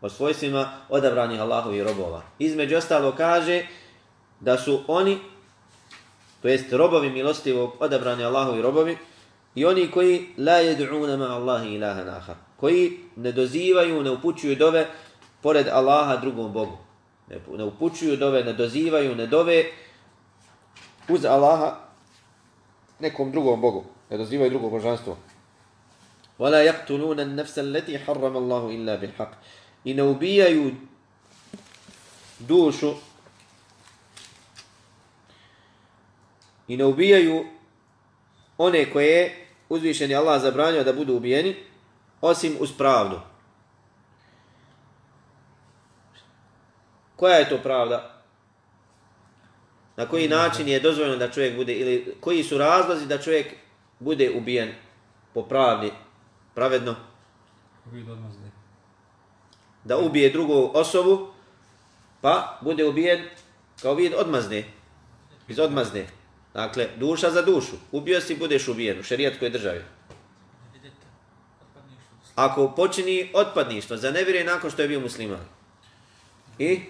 O 0.00 0.08
svojstvima 0.08 0.72
odabranih 0.88 1.40
Allahovi 1.40 1.82
robova. 1.82 2.22
Između 2.38 2.76
ostalo 2.76 3.12
kaže 3.16 3.66
da 4.40 4.58
su 4.58 4.80
oni, 4.88 5.18
to 6.42 6.48
jest 6.48 6.72
robovi 6.72 7.10
milostivog, 7.10 7.72
odabrani 7.80 8.24
Allahovi 8.24 8.62
robovi, 8.62 8.98
i 9.54 9.64
oni 9.64 9.90
koji 9.90 10.26
la 10.38 10.62
yed'una 10.62 11.16
ma 11.16 11.36
Allahi 11.36 11.74
ilaha 11.74 12.04
nahar, 12.04 12.36
koji 12.61 12.99
ne 13.15 13.31
dozivaju, 13.31 14.03
ne 14.03 14.11
upućuju 14.11 14.55
dove 14.55 14.87
pored 15.41 15.67
Allaha 15.67 16.15
drugom 16.15 16.53
Bogu. 16.53 16.77
Ne, 17.29 17.39
ne 17.57 17.63
upućuju 17.63 18.17
dove, 18.17 18.43
ne 18.43 18.53
dozivaju, 18.53 19.15
ne 19.15 19.27
dove 19.27 19.63
uz 21.09 21.25
Allaha 21.25 21.75
nekom 22.99 23.31
drugom 23.31 23.61
Bogu. 23.61 23.83
Ne 24.09 24.17
dozivaju 24.17 24.49
drugo 24.49 24.69
božanstvo. 24.69 25.17
ولا 26.39 26.61
يقتلون 26.63 27.19
النفس 27.19 27.59
التي 27.59 27.99
حرم 27.99 28.37
الله 28.37 28.63
إلا 28.69 28.95
بالحق 28.95 29.31
i 29.85 29.93
ne 29.93 30.03
ubijaju 30.03 30.71
dušu 32.39 32.93
i 36.67 36.77
ne 36.77 36.85
ubijaju 36.85 37.45
one 38.57 38.91
koje 38.93 39.47
uzvišen 39.69 40.11
je 40.11 40.17
Allah 40.17 40.41
zabranio 40.41 40.83
da 40.83 40.93
budu 40.93 41.15
ubijeni 41.15 41.55
osim 42.22 42.56
uz 42.60 42.72
pravdu. 42.78 43.20
Koja 47.16 47.36
je 47.36 47.48
to 47.48 47.58
pravda? 47.58 48.22
Na 49.96 50.06
koji 50.06 50.28
način 50.28 50.68
je 50.68 50.80
dozvoljeno 50.80 51.16
da 51.16 51.30
čovjek 51.30 51.56
bude 51.56 51.74
ili 51.74 52.16
koji 52.20 52.42
su 52.42 52.58
razlozi 52.58 53.06
da 53.06 53.18
čovjek 53.18 53.46
bude 53.98 54.30
ubijen 54.34 54.72
po 55.34 55.42
pravdi, 55.42 55.92
pravedno? 56.54 56.94
Da 59.84 59.98
ubije 59.98 60.30
drugu 60.30 60.70
osobu, 60.74 61.28
pa 62.20 62.58
bude 62.60 62.84
ubijen 62.84 63.28
kao 63.82 63.94
vid 63.94 64.12
odmazne. 64.14 64.64
Iz 65.48 65.58
odmazne. 65.58 66.06
Dakle, 66.54 66.88
duša 66.96 67.30
za 67.30 67.42
dušu. 67.42 67.76
Ubio 67.92 68.20
si, 68.20 68.36
budeš 68.36 68.68
ubijen 68.68 69.00
u 69.00 69.02
šerijatskoj 69.02 69.50
državi. 69.50 69.82
Ako 72.34 72.72
počini 72.76 73.30
otpadništvo 73.34 73.96
za 73.96 74.10
nevjere 74.10 74.44
nakon 74.44 74.70
što 74.70 74.82
je 74.82 74.88
bio 74.88 75.00
musliman. 75.00 75.44
I? 76.58 76.80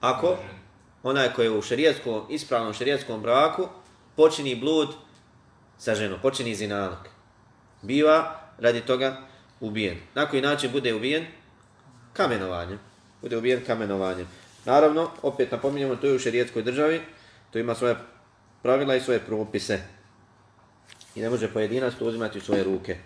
Ako 0.00 0.36
onaj 1.02 1.32
koji 1.32 1.46
je 1.46 1.50
u 1.50 1.62
šerijetskom, 1.62 2.26
ispravnom 2.30 2.72
šerijetskom 2.72 3.22
braku 3.22 3.68
počini 4.16 4.54
blud 4.54 4.88
sa 5.78 5.94
ženom, 5.94 6.18
počini 6.22 6.54
zinalog. 6.54 7.08
Biva 7.82 8.40
radi 8.58 8.80
toga 8.80 9.16
ubijen. 9.60 9.98
Na 10.14 10.26
koji 10.26 10.42
način 10.42 10.72
bude 10.72 10.94
ubijen? 10.94 11.26
Kamenovanjem. 12.12 12.78
Bude 13.22 13.36
ubijen 13.36 13.64
kamenovanjem. 13.66 14.28
Naravno, 14.64 15.10
opet 15.22 15.52
napominjamo, 15.52 15.96
to 15.96 16.06
je 16.06 16.14
u 16.14 16.18
šerijetskoj 16.18 16.62
državi, 16.62 17.00
to 17.50 17.58
ima 17.58 17.74
svoje 17.74 17.96
pravila 18.62 18.96
i 18.96 19.00
svoje 19.00 19.20
propise. 19.20 19.80
I 21.14 21.20
ne 21.20 21.30
može 21.30 21.52
pojedinac 21.52 21.94
to 21.98 22.04
uzimati 22.04 22.38
u 22.38 22.40
svoje 22.40 22.64
ruke. 22.64 22.96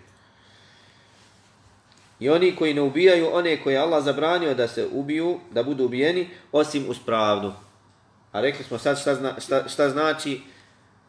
I 2.22 2.28
oni 2.28 2.56
koji 2.56 2.74
ne 2.74 2.80
ubijaju 2.80 3.30
one 3.32 3.62
koje 3.62 3.78
Allah 3.78 4.04
zabranio 4.04 4.54
da 4.54 4.68
se 4.68 4.86
ubiju, 4.92 5.40
da 5.50 5.62
budu 5.62 5.84
ubijeni, 5.84 6.28
osim 6.52 6.84
uz 6.88 6.96
pravdu. 7.06 7.52
A 8.32 8.40
rekli 8.40 8.64
smo 8.64 8.78
sad 8.78 9.00
šta, 9.00 9.14
zna, 9.14 9.40
šta, 9.40 9.68
šta 9.68 9.90
znači 9.90 10.40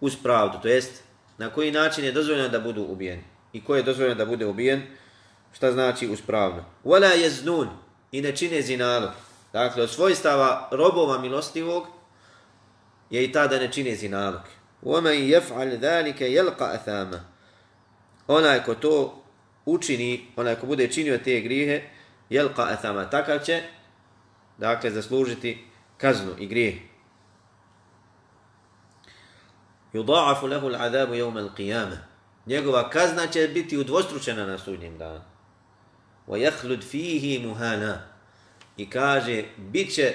uz 0.01 0.15
pravdu, 0.23 0.57
to 0.61 0.67
jest 0.67 1.03
na 1.37 1.49
koji 1.49 1.71
način 1.71 2.05
je 2.05 2.11
dozvoljeno 2.11 2.49
da 2.49 2.59
budu 2.59 2.83
ubijeni. 2.83 3.23
I 3.53 3.63
ko 3.63 3.75
je 3.75 3.83
dozvoljeno 3.83 4.15
da 4.15 4.25
bude 4.25 4.45
ubijen, 4.45 4.81
šta 5.53 5.71
znači 5.71 6.07
uz 6.07 6.21
pravdu. 6.21 6.61
Wala 6.85 7.15
yaznun 7.17 7.67
i 8.11 8.21
ne 8.21 8.35
čine 8.35 8.61
zinalu. 8.61 9.07
Dakle, 9.53 9.83
od 9.83 9.89
svojstava 9.89 10.69
robova 10.71 11.17
milostivog 11.17 11.87
je 13.09 13.23
i 13.23 13.31
ta 13.31 13.47
da 13.47 13.59
ne 13.59 13.71
čine 13.71 13.95
zinalog. 13.95 14.41
وَمَنْ 14.83 15.13
يَفْعَلْ 15.13 15.79
ذَلِكَ 15.79 16.21
يَلْقَ 16.21 16.59
أَثَامًا 16.59 17.19
Onaj 18.27 18.63
ko 18.63 18.75
to 18.75 19.22
učini, 19.64 20.26
onaj 20.36 20.54
ko 20.54 20.66
bude 20.66 20.88
činio 20.88 21.18
te 21.18 21.40
grijehe, 21.40 21.82
jelqa 22.30 22.62
athama, 22.62 23.10
takav 23.10 23.38
će, 23.38 23.62
dakle, 24.58 24.90
zaslužiti 24.90 25.64
kaznu 25.96 26.32
i 26.38 26.46
grijeh. 26.46 26.74
Yudha'afu 29.94 30.46
lahu 30.46 30.68
l'adabu 30.68 31.14
jevme 31.14 31.40
yawm. 31.58 31.96
Njegova 32.46 32.90
kazna 32.90 33.26
će 33.26 33.48
biti 33.48 33.78
udvostručena 33.78 34.46
na 34.46 34.58
sudnjem 34.58 34.98
danu. 34.98 35.20
Wa 36.28 36.50
yakhlud 36.50 36.82
fihi 36.82 37.38
muhana. 37.46 37.98
I 38.76 38.90
kaže, 38.90 39.44
bit 39.56 39.94
će 39.94 40.14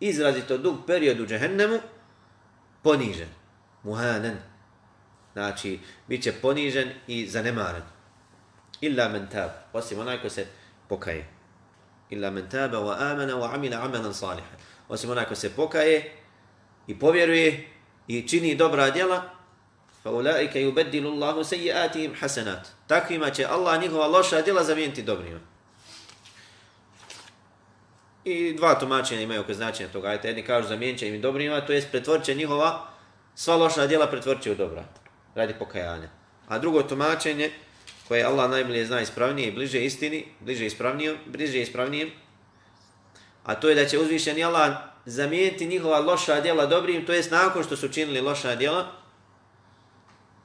izrazito 0.00 0.58
dug 0.58 0.76
period 0.86 1.20
u 1.20 1.26
džehennemu, 1.26 1.78
ponižen. 2.82 3.28
Muhanan. 3.82 4.36
Znači, 5.32 5.78
bit 6.08 6.22
će 6.22 6.32
ponižen 6.32 6.90
i 7.06 7.26
zanemaren. 7.26 7.82
Illa 8.84 9.08
men 9.08 9.28
tab. 9.32 9.50
Osim 9.72 9.98
onaj 9.98 10.20
ko 10.22 10.30
se 10.30 10.46
pokaje. 10.88 11.24
Illa 12.10 12.30
men 12.30 12.48
taba 12.48 12.78
wa 12.78 12.96
amana 12.98 13.34
wa 13.34 13.54
amila 13.54 13.80
amalan 13.84 14.14
salihan. 14.14 14.58
Osim 14.88 15.10
onaj 15.10 15.24
ko 15.24 15.34
se 15.34 15.50
pokaje 15.50 16.12
i 16.86 16.98
povjeruje 16.98 17.68
i 18.08 18.28
čini 18.28 18.54
dobra 18.54 18.90
djela, 18.90 19.22
fa 20.02 20.10
ulaika 20.10 20.58
yubaddilu 20.58 21.12
Allahu 21.12 21.40
sayyi'atihim 21.40 22.14
hasanat. 22.20 22.68
Takvima 22.86 23.30
će 23.30 23.46
Allah 23.46 23.80
njihova 23.80 24.06
loša 24.06 24.42
djela 24.42 24.64
zamijeniti 24.64 25.02
dobrima. 25.02 25.40
I 28.24 28.54
dva 28.56 28.74
tumačenja 28.74 29.20
imaju 29.20 29.40
oko 29.40 29.54
značenja 29.54 29.88
toga. 29.92 30.08
Ajte, 30.08 30.28
jedni 30.28 30.42
kažu 30.42 30.68
zamijenit 30.68 30.98
će 31.00 31.08
im 31.08 31.20
dobrima, 31.20 31.60
to 31.60 31.72
jest 31.72 31.90
pretvorit 31.90 32.24
će 32.24 32.34
njihova 32.34 32.86
sva 33.34 33.56
loša 33.56 33.86
djela 33.86 34.06
pretvorit 34.06 34.42
će 34.42 34.52
u 34.52 34.54
dobra. 34.54 34.84
Radi 35.34 35.54
pokajanja. 35.58 36.08
A 36.48 36.58
drugo 36.58 36.82
tumačenje, 36.82 37.50
koje 38.08 38.24
Allah 38.24 38.50
najbolje 38.50 38.86
zna 38.86 39.00
ispravnije 39.00 39.48
i 39.48 39.52
bliže 39.52 39.84
istini, 39.84 40.24
bliže 40.40 40.66
ispravnijem, 40.66 41.16
bliže 41.26 41.60
ispravnijem, 41.60 42.10
a 43.44 43.54
to 43.54 43.68
je 43.68 43.74
da 43.74 43.84
će 43.84 43.98
uzvišeni 43.98 44.44
Allah 44.44 44.76
zamijeniti 45.06 45.66
njihova 45.66 45.98
loša 45.98 46.40
djela 46.40 46.66
dobrim, 46.66 47.06
to 47.06 47.12
jest 47.12 47.30
nakon 47.30 47.64
što 47.64 47.76
su 47.76 47.88
činili 47.88 48.20
loša 48.20 48.56
djela, 48.56 48.86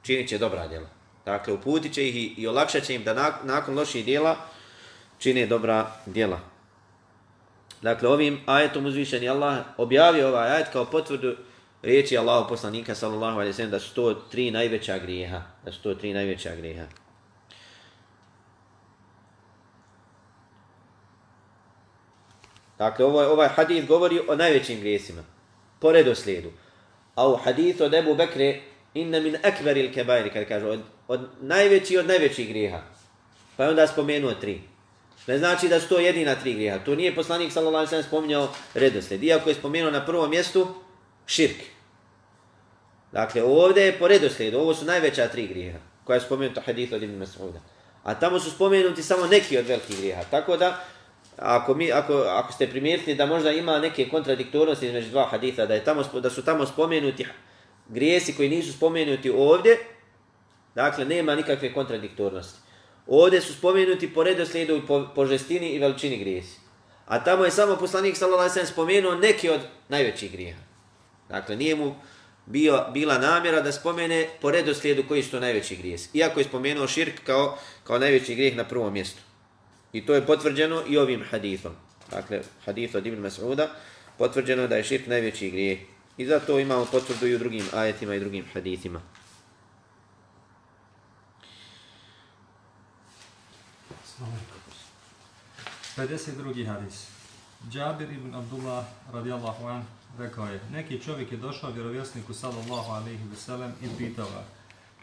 činit 0.04 0.30
će 0.30 0.38
dobra 0.38 0.68
djela. 0.68 0.90
Dakle, 1.26 1.54
uputit 1.54 1.94
će 1.94 2.08
ih 2.08 2.16
i, 2.16 2.34
i 2.38 2.48
olakšat 2.48 2.84
će 2.84 2.96
im 2.96 3.04
da 3.04 3.40
nakon 3.44 3.76
loših 3.76 4.06
djela 4.06 4.36
čine 5.20 5.46
dobra 5.46 5.92
djela. 6.06 6.40
Dakle, 7.82 8.10
ovim 8.10 8.42
ajetom 8.46 8.86
uzvišeni 8.86 9.30
Allah 9.30 9.58
objavio 9.78 10.28
ovaj 10.28 10.52
ajet 10.52 10.68
kao 10.74 10.86
potvrdu 10.86 11.36
riječi 11.82 12.18
Allahu 12.18 12.50
poslanika 12.50 12.96
sallallahu 12.96 13.36
alejhi 13.36 13.50
ve 13.50 13.54
sellem 13.54 13.72
da 13.72 13.80
su 13.80 13.94
to 13.94 14.14
tri 14.14 14.52
najveća 14.52 14.98
grijeha, 14.98 15.42
da 15.66 15.72
su 15.72 15.82
to 15.82 15.96
tri 15.96 16.14
najveća 16.14 16.56
grijeha. 16.56 16.86
Dakle, 22.80 23.06
ovaj, 23.06 23.26
ovaj 23.26 23.48
hadith 23.48 23.88
govori 23.88 24.20
o 24.28 24.36
najvećim 24.36 24.80
grijesima, 24.80 25.24
po 25.80 25.92
redoslijedu. 25.92 26.52
A 27.16 27.28
u 27.28 27.36
hadithu 27.36 27.84
od 27.84 27.94
Ebu 27.94 28.16
Bekre, 28.16 28.62
inna 28.94 29.20
min 29.20 29.38
akbaril 29.44 29.94
kebairi, 29.94 30.30
kada 30.30 30.46
kaže, 30.46 30.66
od, 30.66 30.80
od 31.08 31.30
najveći 31.42 31.98
od 31.98 32.08
najvećih 32.08 32.50
grijeha. 32.50 32.82
Pa 33.58 33.64
je 33.64 33.70
onda 33.70 33.88
spomenuo 33.88 34.34
tri. 34.34 34.62
Ne 35.28 35.38
znači 35.38 35.68
da 35.68 35.80
su 35.80 35.90
to 35.90 36.00
jedina 36.00 36.36
tri 36.36 36.54
grijeha. 36.54 36.80
To 36.86 36.96
nije 36.96 37.16
poslanik 37.16 37.52
sallallahu 37.52 37.78
alejhi 37.78 37.96
ve 37.96 38.04
sellem 38.04 38.08
spominjao 38.08 38.50
redoslijed. 38.74 39.24
Iako 39.24 39.50
je 39.50 39.56
spomenuo 39.56 39.92
na 39.92 40.06
prvom 40.06 40.30
mjestu 40.30 40.68
širk. 41.26 41.58
Dakle, 43.12 43.44
ovdje 43.44 43.84
je 43.84 44.00
po 44.00 44.08
redoslijedu. 44.08 44.58
Ovo 44.58 44.74
su 44.74 44.86
najveća 44.86 45.28
tri 45.28 45.48
grijeha 45.48 45.78
koja 46.04 46.16
je 46.16 46.22
spomenuta 46.22 46.62
hadith 46.62 46.94
od 46.94 47.04
Ibn 47.04 47.24
Mas'uda. 47.24 47.60
A 48.04 48.16
tamo 48.16 48.40
su 48.40 48.52
spomenuti 48.52 49.04
samo 49.04 49.28
neki 49.28 49.58
od 49.58 49.68
velikih 49.68 49.98
grijeha. 49.98 50.24
Tako 50.32 50.58
da, 50.58 50.86
ako, 51.42 51.74
mi, 51.74 51.92
ako, 51.92 52.14
ako 52.14 52.54
ste 52.54 52.68
primijetili 52.68 53.16
da 53.16 53.26
možda 53.26 53.52
ima 53.52 53.80
neke 53.80 54.10
kontradiktornosti 54.10 54.88
između 54.88 55.10
dva 55.10 55.26
haditha, 55.26 55.66
da, 55.66 55.74
je 55.74 55.84
tamo, 55.84 56.04
da 56.04 56.30
su 56.30 56.46
tamo 56.46 56.66
spomenuti 56.66 57.26
grijesi 57.88 58.36
koji 58.36 58.50
nisu 58.50 58.74
spomenuti 58.74 59.30
ovdje, 59.30 59.78
dakle, 60.76 61.06
nema 61.06 61.36
nikakve 61.36 61.74
kontradiktornosti. 61.74 62.60
Ovdje 63.08 63.42
su 63.42 63.54
spomenuti 63.54 64.14
po 64.14 64.24
redoslijedu 64.24 64.76
i 64.76 64.88
po, 64.88 65.08
po 65.16 65.26
žestini 65.26 65.70
i 65.70 65.80
veličini 65.80 66.18
grijesi. 66.18 66.60
A 67.06 67.24
tamo 67.24 67.46
je 67.46 67.52
samo 67.52 67.76
poslanik 67.76 68.18
sallallahu 68.18 68.52
alejhi 68.52 68.72
spomenuo 68.72 69.16
neki 69.16 69.50
od 69.50 69.62
najvećih 69.90 70.32
grijeha. 70.32 70.62
Dakle, 71.30 71.56
nije 71.56 71.76
mu 71.76 71.96
bio, 72.46 72.86
bila 72.94 73.18
namjera 73.18 73.62
da 73.62 73.72
spomene 73.72 74.28
po 74.42 74.52
redoslijedu 74.52 75.04
koji 75.08 75.24
su 75.24 75.32
to 75.32 75.40
najveći 75.40 75.76
grijesi. 75.76 76.10
Iako 76.18 76.40
je 76.40 76.44
spomenuo 76.44 76.88
širk 76.88 77.24
kao, 77.24 77.58
kao 77.84 78.00
najveći 78.00 78.36
grijeh 78.36 78.56
na 78.56 78.64
prvom 78.64 78.94
mjestu. 78.94 79.29
I 79.94 80.06
to 80.06 80.14
je 80.14 80.26
potvrđeno 80.26 80.84
i 80.88 80.98
ovim 80.98 81.24
hadithom. 81.30 81.74
Dakle, 82.12 82.42
hadith 82.66 82.96
od 82.96 83.06
Ibn 83.06 83.26
Mas'uda 83.26 83.68
potvrđeno 84.18 84.68
da 84.68 84.76
je 84.76 84.84
širk 84.84 85.08
najveći 85.08 85.50
grijeh. 85.50 85.80
I 86.18 86.26
zato 86.26 86.60
imamo 86.60 86.86
potvrdu 86.92 87.28
i 87.28 87.36
u 87.36 87.40
drugim 87.40 87.66
ajetima 87.74 88.16
i 88.16 88.20
drugim 88.20 88.46
hadithima. 88.54 89.02
52. 95.96 96.66
hadis. 96.66 97.08
Džabir 97.70 98.12
ibn 98.12 98.36
Abdullah 98.36 98.86
radijallahu 99.14 99.68
an 99.68 99.84
rekao 100.18 100.46
je, 100.46 100.60
neki 100.72 101.00
čovjek 101.02 101.32
je 101.32 101.38
došao 101.38 101.72
vjerovjesniku 101.72 102.34
sallallahu 102.34 102.92
alaihi 102.92 103.24
ve 103.30 103.36
sellem 103.36 103.72
i 103.82 103.88
pitao 103.98 104.26
ga, 104.26 104.44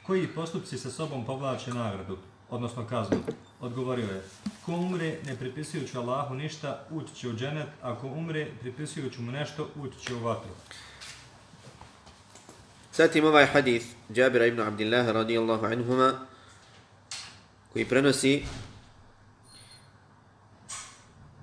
koji 0.03 0.29
postupci 0.29 0.79
sa 0.79 0.90
sobom 0.90 1.27
povlače 1.27 1.70
nagradu, 1.70 2.18
odnosno 2.51 2.87
kaznu? 2.87 3.18
Odgovorio 3.61 4.05
je, 4.05 4.23
ko 4.66 4.73
umre 4.73 5.19
ne 5.27 5.37
pripisujući 5.37 5.97
Allahu 5.97 6.35
ništa, 6.35 6.85
ući 6.90 7.14
će 7.14 7.29
u 7.29 7.33
dženet, 7.33 7.69
ako 7.83 8.07
umre 8.07 8.47
pripisujući 8.61 9.21
mu 9.21 9.33
nešto, 9.33 9.69
ući 9.77 9.99
će 9.99 10.14
u 10.14 10.19
vatru. 10.19 10.51
Zatim 12.92 13.25
ovaj 13.25 13.47
hadith 13.47 13.87
Džabira 14.12 14.47
ibn 14.47 14.61
Abdillaha 14.61 15.12
radijallahu 15.12 15.66
anhuma 15.66 16.27
koji 17.73 17.85
prenosi 17.85 18.45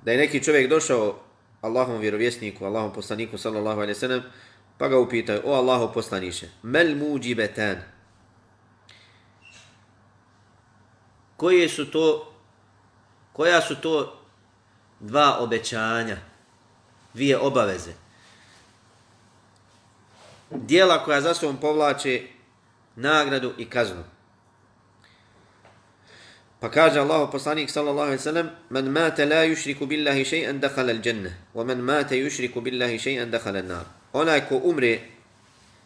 da 0.06 0.12
je 0.12 0.18
neki 0.18 0.44
čovjek 0.44 0.70
došao 0.70 1.20
Allahom 1.62 2.00
vjerovjesniku, 2.00 2.66
Allahom 2.66 2.94
poslaniku 2.94 3.38
sallallahu 3.38 3.80
alaihi 3.80 4.00
sallam 4.00 4.22
pa 4.78 4.88
ga 4.88 5.00
upitao, 5.00 5.40
o 5.46 5.54
Allaho 5.54 5.94
poslaniše, 5.94 6.50
mel 6.64 6.96
muđibetan 6.96 7.76
koje 11.44 11.70
su 11.70 11.92
to 11.92 12.34
koja 13.34 13.62
su 13.62 13.76
to 13.76 14.20
dva 15.00 15.38
obećanja 15.40 16.18
dvije 17.14 17.38
obaveze 17.38 17.92
dijela 20.50 21.04
koja 21.04 21.22
za 21.22 21.34
sobom 21.34 21.58
povlače 21.58 22.22
nagradu 22.96 23.54
i 23.58 23.66
kaznu. 23.70 24.04
Pa 26.60 26.72
kaže 26.72 27.00
Allahu 27.00 27.32
poslanik 27.32 27.70
sallallahu 27.70 28.08
alejhi 28.08 28.18
ve 28.18 28.24
sellem: 28.24 28.50
"Men 28.70 28.86
mata 28.86 29.26
la 29.26 29.46
yushriku 29.46 29.86
billahi 29.86 30.26
shay'an 30.26 30.60
dakhala 30.60 30.94
al-jannah, 30.94 31.32
wa 31.56 31.66
man 31.66 31.78
mata 31.78 32.16
yushriku 32.16 32.62
billahi 32.62 33.00
shay'an 33.00 33.32
dakhala 33.32 33.60
an-nar." 33.60 33.86
Onaj 34.14 34.48
ko 34.50 34.62
umre 34.64 35.00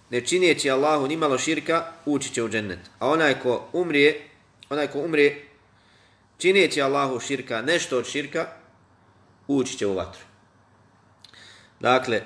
ne 0.10 0.22
čineći 0.22 0.72
Allahu 0.72 1.08
ni 1.08 1.17
malo 1.17 1.38
širka, 1.38 1.86
ući 2.06 2.34
će 2.34 2.43
u 2.43 2.50
džennet. 2.50 2.80
A 3.00 3.08
onaj 3.10 3.39
ko 3.39 3.70
umre, 3.74 4.13
onaj 4.70 4.88
ko 4.88 5.00
umre 5.00 5.47
čineći 6.38 6.82
Allahu 6.82 7.19
širka, 7.19 7.62
nešto 7.62 7.97
od 7.97 8.06
širka, 8.06 8.47
ući 9.47 9.78
će 9.78 9.88
u 9.88 9.93
vatru. 9.93 10.21
Dakle, 11.80 12.21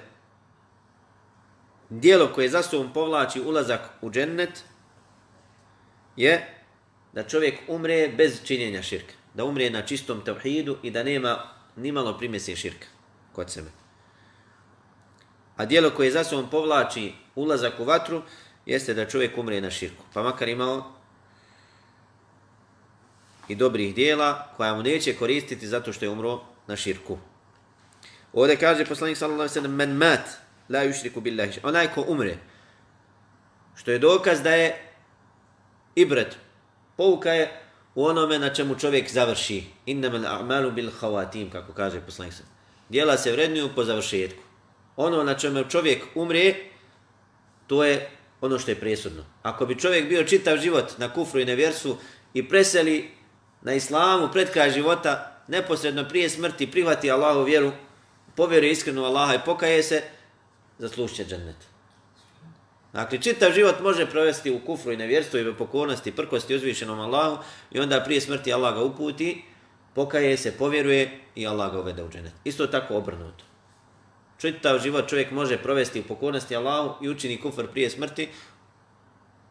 dijelo 1.89 2.33
koje 2.33 2.49
za 2.49 2.63
sobom 2.63 2.93
povlači 2.93 3.41
ulazak 3.41 3.89
u 4.01 4.11
džennet 4.11 4.63
je 6.15 6.61
da 7.13 7.23
čovjek 7.23 7.59
umre 7.67 8.07
bez 8.17 8.43
činjenja 8.43 8.81
širka. 8.81 9.13
Da 9.33 9.45
umre 9.45 9.69
na 9.69 9.81
čistom 9.81 10.23
tevhidu 10.25 10.77
i 10.83 10.91
da 10.91 11.03
nema 11.03 11.43
nimalo 11.75 12.17
primjese 12.17 12.55
širka 12.55 12.87
kod 13.33 13.51
sebe. 13.51 13.69
A 15.57 15.65
dijelo 15.65 15.89
koje 15.89 16.11
za 16.11 16.23
sobom 16.23 16.49
povlači 16.49 17.13
ulazak 17.35 17.79
u 17.79 17.83
vatru 17.83 18.21
jeste 18.65 18.93
da 18.93 19.05
čovjek 19.05 19.37
umre 19.37 19.61
na 19.61 19.71
širku. 19.71 20.03
Pa 20.13 20.23
makar 20.23 20.49
imao 20.49 21.00
i 23.47 23.55
dobrih 23.55 23.95
dijela 23.95 24.47
koja 24.57 24.75
mu 24.75 24.83
neće 24.83 25.15
koristiti 25.15 25.67
zato 25.67 25.93
što 25.93 26.05
je 26.05 26.09
umro 26.09 26.41
na 26.67 26.75
širku. 26.75 27.17
Ovdje 28.33 28.55
kaže 28.55 28.85
poslanik 28.85 29.17
sallallahu 29.17 29.41
alejhi 29.41 29.59
ve 29.59 29.61
sellem 29.61 29.75
men 29.75 29.91
mat 29.91 30.29
la 30.69 30.79
yushriku 30.79 31.21
billahi 31.21 31.59
onaj 31.63 31.87
ko 31.93 32.05
umre 32.07 32.37
što 33.75 33.91
je 33.91 33.99
dokaz 33.99 34.41
da 34.41 34.49
je 34.49 34.91
ibret 35.95 36.37
pouka 36.97 37.29
je 37.29 37.61
u 37.95 38.05
onome 38.05 38.39
na 38.39 38.53
čemu 38.53 38.75
čovjek 38.75 39.11
završi. 39.11 39.63
Innamal 39.85 40.25
a'malu 40.25 40.71
bil 40.71 40.91
khawatim 41.01 41.51
kako 41.51 41.73
kaže 41.73 42.01
poslanik 42.01 42.33
djela 42.89 43.17
se 43.17 43.31
vrednuju 43.31 43.69
po 43.75 43.83
završetku. 43.83 44.43
Ono 44.95 45.23
na 45.23 45.33
čemu 45.33 45.63
čovjek 45.69 46.03
umre 46.15 46.55
to 47.67 47.83
je 47.83 48.09
ono 48.41 48.59
što 48.59 48.71
je 48.71 48.79
presudno. 48.79 49.25
Ako 49.43 49.65
bi 49.65 49.79
čovjek 49.79 50.09
bio 50.09 50.23
čitav 50.23 50.57
život 50.57 50.97
na 50.97 51.13
kufru 51.13 51.39
i 51.39 51.45
nevjersu 51.45 51.97
i 52.33 52.49
preseli 52.49 53.11
na 53.61 53.73
islamu 53.73 54.29
pred 54.31 54.51
kraj 54.51 54.71
života 54.71 55.41
neposredno 55.47 56.09
prije 56.09 56.29
smrti 56.29 56.71
prihvati 56.71 57.11
Allahu 57.11 57.43
vjeru 57.43 57.71
povjeruje 58.35 58.71
iskreno 58.71 59.03
Allaha 59.03 59.35
i 59.35 59.45
pokaje 59.45 59.83
se 59.83 60.03
zaslušće 60.79 61.25
džennet. 61.25 61.55
Dakle, 62.93 63.21
čitav 63.21 63.51
život 63.51 63.79
može 63.81 64.05
provesti 64.05 64.51
u 64.51 64.59
kufru 64.65 64.91
i 64.91 64.97
nevjerstvu 64.97 65.39
i 65.39 65.53
pokornosti, 65.53 66.15
prkosti 66.15 66.55
uzvišenom 66.55 66.99
Allahu 66.99 67.37
i 67.71 67.79
onda 67.79 68.03
prije 68.03 68.21
smrti 68.21 68.53
Allah 68.53 68.75
ga 68.75 68.83
uputi, 68.83 69.43
pokaje 69.93 70.37
se, 70.37 70.51
povjeruje 70.51 71.19
i 71.35 71.47
Allah 71.47 71.71
ga 71.71 71.79
uvede 71.79 72.03
u 72.03 72.09
džennet. 72.09 72.33
Isto 72.43 72.67
tako 72.67 72.95
obrnuto. 72.95 73.43
Čitav 74.37 74.79
život 74.79 75.09
čovjek 75.09 75.31
može 75.31 75.57
provesti 75.57 75.99
u 75.99 76.03
pokornosti 76.03 76.55
Allahu 76.55 77.05
i 77.05 77.09
učini 77.09 77.41
kufr 77.41 77.67
prije 77.67 77.89
smrti, 77.89 78.29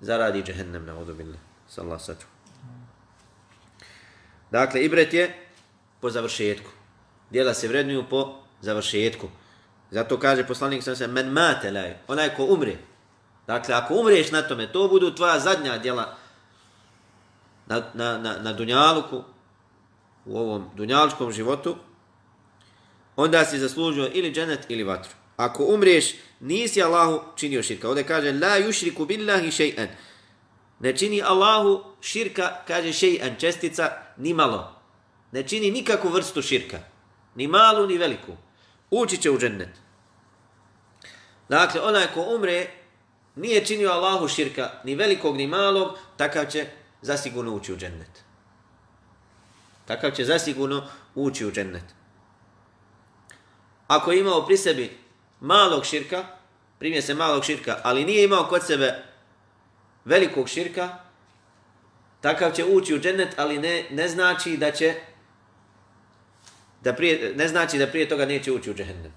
zaradi 0.01 0.43
džehennem 0.43 0.87
na 0.87 0.99
odobilne. 0.99 1.39
Sallallahu 1.69 2.05
saču. 2.05 2.27
Dakle, 4.51 4.85
ibret 4.85 5.15
je 5.15 5.35
po 6.01 6.11
završetku. 6.11 6.71
Dijela 7.31 7.55
se 7.55 7.69
vrednuju 7.69 8.05
po 8.11 8.37
završetku. 8.61 9.29
Zato 9.91 10.19
kaže 10.19 10.47
poslanik 10.47 10.83
sam 10.83 10.97
se, 10.97 11.07
men 11.07 11.33
mate 11.33 11.71
laj, 11.71 11.97
onaj 12.09 12.35
ko 12.37 12.45
umre. 12.45 12.77
Dakle, 13.47 13.75
ako 13.75 13.95
umreš 13.95 14.31
na 14.31 14.43
tome, 14.43 14.73
to 14.73 14.89
budu 14.89 15.15
tvoja 15.15 15.39
zadnja 15.39 15.79
djela 15.79 16.17
na, 17.67 17.83
na, 17.95 18.19
na, 18.19 18.39
na 18.39 18.53
dunjaluku, 18.53 19.23
u 20.25 20.39
ovom 20.39 20.71
dunjalučkom 20.77 21.33
životu, 21.33 21.77
onda 23.17 23.45
si 23.45 23.59
zaslužio 23.59 24.11
ili 24.13 24.33
dženet 24.33 24.61
ili 24.69 24.83
vatru. 24.85 25.13
Ako 25.37 25.65
umreš, 25.65 26.15
nisi 26.41 26.83
Allahu 26.83 27.21
činio 27.37 27.63
širka. 27.63 27.89
Ovdje 27.89 28.05
kaže, 28.05 28.33
la 28.33 28.59
yushriku 28.59 29.07
billahi 29.07 29.49
shay'an. 29.49 29.89
Ne 30.81 30.97
čini 30.97 31.23
Allahu 31.23 31.85
širka, 32.01 32.65
kaže 32.67 32.89
shay'an, 32.89 33.41
čestica, 33.41 33.93
ni 34.17 34.35
malo. 34.35 34.73
Ne 35.33 35.43
čini 35.43 35.71
nikakvu 35.71 36.11
vrstu 36.11 36.43
širka. 36.43 36.79
Ni 37.35 37.47
malu, 37.47 37.87
ni 37.87 37.99
veliku 37.99 38.37
ući 38.91 39.17
će 39.17 39.31
u 39.31 39.39
džennet. 39.39 39.69
Dakle, 41.49 41.81
onaj 41.81 42.07
ko 42.15 42.21
umre, 42.37 42.71
nije 43.35 43.65
činio 43.65 43.91
Allahu 43.91 44.29
širka, 44.29 44.71
ni 44.85 44.95
velikog, 44.95 45.37
ni 45.37 45.47
malog, 45.47 45.99
takav 46.17 46.47
će 46.47 46.67
zasigurno 47.03 47.55
ući 47.55 47.73
u 47.73 47.77
džennet. 47.77 48.25
Takav 49.87 50.11
će 50.11 50.25
zasigurno 50.25 50.89
ući 51.15 51.47
u 51.47 51.53
džennet. 51.53 51.85
Ako 53.87 54.13
je 54.13 54.21
imao 54.21 54.47
pri 54.47 54.57
sebi 54.57 54.99
malog 55.41 55.85
širka, 55.85 56.25
primje 56.79 57.03
se 57.03 57.15
malog 57.15 57.45
širka, 57.45 57.81
ali 57.83 58.05
nije 58.05 58.25
imao 58.25 58.45
kod 58.45 58.67
sebe 58.67 59.05
velikog 60.05 60.49
širka, 60.49 60.99
takav 62.21 62.53
će 62.53 62.65
ući 62.65 62.95
u 62.95 63.01
džennet, 63.01 63.35
ali 63.37 63.59
ne, 63.59 63.85
ne 63.91 64.09
znači 64.09 64.57
da 64.57 64.71
će 64.71 64.95
da 66.83 66.93
prije, 66.93 67.35
ne 67.37 67.49
znači 67.49 67.79
da 67.79 67.87
prije 67.87 68.09
toga 68.09 68.27
neće 68.27 68.53
ući 68.53 68.71
u 68.71 68.75
džehennem. 68.75 69.13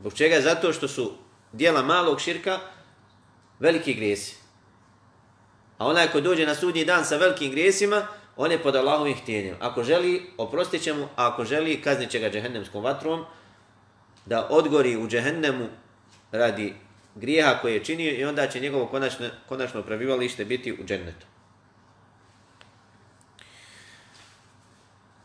Zbog 0.00 0.14
čega? 0.14 0.40
Zato 0.40 0.72
što 0.72 0.88
su 0.88 1.12
dijela 1.52 1.82
malog 1.82 2.20
širka 2.20 2.58
veliki 3.58 3.94
grijesi. 3.94 4.36
A 5.78 5.86
onaj 5.86 6.08
ko 6.08 6.20
dođe 6.20 6.46
na 6.46 6.54
sudnji 6.54 6.84
dan 6.84 7.04
sa 7.04 7.16
velikim 7.16 7.50
grijesima, 7.50 8.06
on 8.36 8.50
je 8.50 8.62
pod 8.62 8.76
Allahovim 8.76 9.16
htjenjem. 9.16 9.56
Ako 9.60 9.84
želi, 9.84 10.30
oprostit 10.38 10.82
će 10.82 10.92
mu, 10.92 11.04
a 11.04 11.28
ako 11.28 11.44
želi, 11.44 11.82
kaznit 11.82 12.10
će 12.10 12.18
ga 12.18 12.30
džehennemskom 12.30 12.84
vatrom, 12.84 13.24
da 14.26 14.48
odgori 14.50 14.96
u 14.96 15.08
džehennemu 15.08 15.68
radi 16.32 16.74
grijeha 17.14 17.58
koje 17.60 17.74
je 17.74 17.84
činio 17.84 18.14
i 18.14 18.24
onda 18.24 18.46
će 18.46 18.60
njegovo 18.60 18.86
konačno, 18.86 19.28
konačno 19.48 19.82
prebivalište 19.82 20.44
biti 20.44 20.72
u 20.72 20.84
džennetu. 20.84 21.26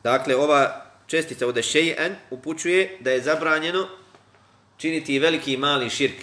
Dakle, 0.03 0.35
ova 0.35 0.85
čestica 1.07 1.47
ovdje 1.47 1.63
šejen 1.63 2.15
upućuje 2.29 2.97
da 2.99 3.11
je 3.11 3.21
zabranjeno 3.21 3.87
činiti 4.77 5.19
veliki 5.19 5.53
i 5.53 5.57
mali 5.57 5.89
širk. 5.89 6.15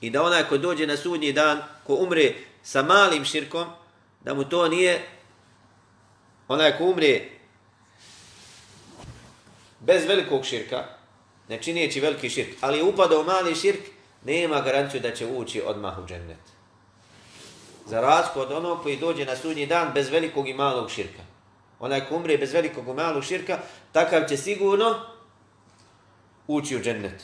I 0.00 0.10
da 0.10 0.22
onaj 0.22 0.44
ko 0.48 0.58
dođe 0.58 0.86
na 0.86 0.96
sudnji 0.96 1.32
dan, 1.32 1.62
ko 1.86 1.94
umre 1.94 2.32
sa 2.62 2.82
malim 2.82 3.24
širkom, 3.24 3.66
da 4.24 4.34
mu 4.34 4.44
to 4.44 4.68
nije 4.68 5.02
onaj 6.48 6.78
ko 6.78 6.84
umre 6.84 7.20
bez 9.80 10.04
velikog 10.04 10.44
širka, 10.44 10.84
ne 11.48 11.62
činijeći 11.62 12.00
veliki 12.00 12.30
širk, 12.30 12.48
ali 12.60 12.78
je 12.78 12.84
upadao 12.84 13.22
mali 13.22 13.54
širk, 13.54 13.93
nema 14.25 14.61
garanciju 14.61 15.01
da 15.01 15.11
će 15.11 15.27
ući 15.27 15.61
odmah 15.65 15.99
u 15.99 16.05
džennet. 16.05 16.37
Za 17.85 18.01
razliku 18.01 18.39
od 18.39 18.51
onog 18.51 18.83
koji 18.83 18.97
dođe 18.97 19.25
na 19.25 19.35
sudnji 19.35 19.65
dan 19.65 19.91
bez 19.93 20.09
velikog 20.09 20.47
i 20.47 20.53
malog 20.53 20.91
širka 20.91 21.29
onaj 21.79 22.05
ko 22.05 22.15
umre 22.15 22.37
bez 22.37 22.53
velikog 22.53 22.87
i 22.87 22.93
malog 22.93 23.23
širka, 23.23 23.59
takav 23.91 24.27
će 24.29 24.37
sigurno 24.37 24.99
ući 26.47 26.75
u 26.75 26.81
džennet. 26.81 27.23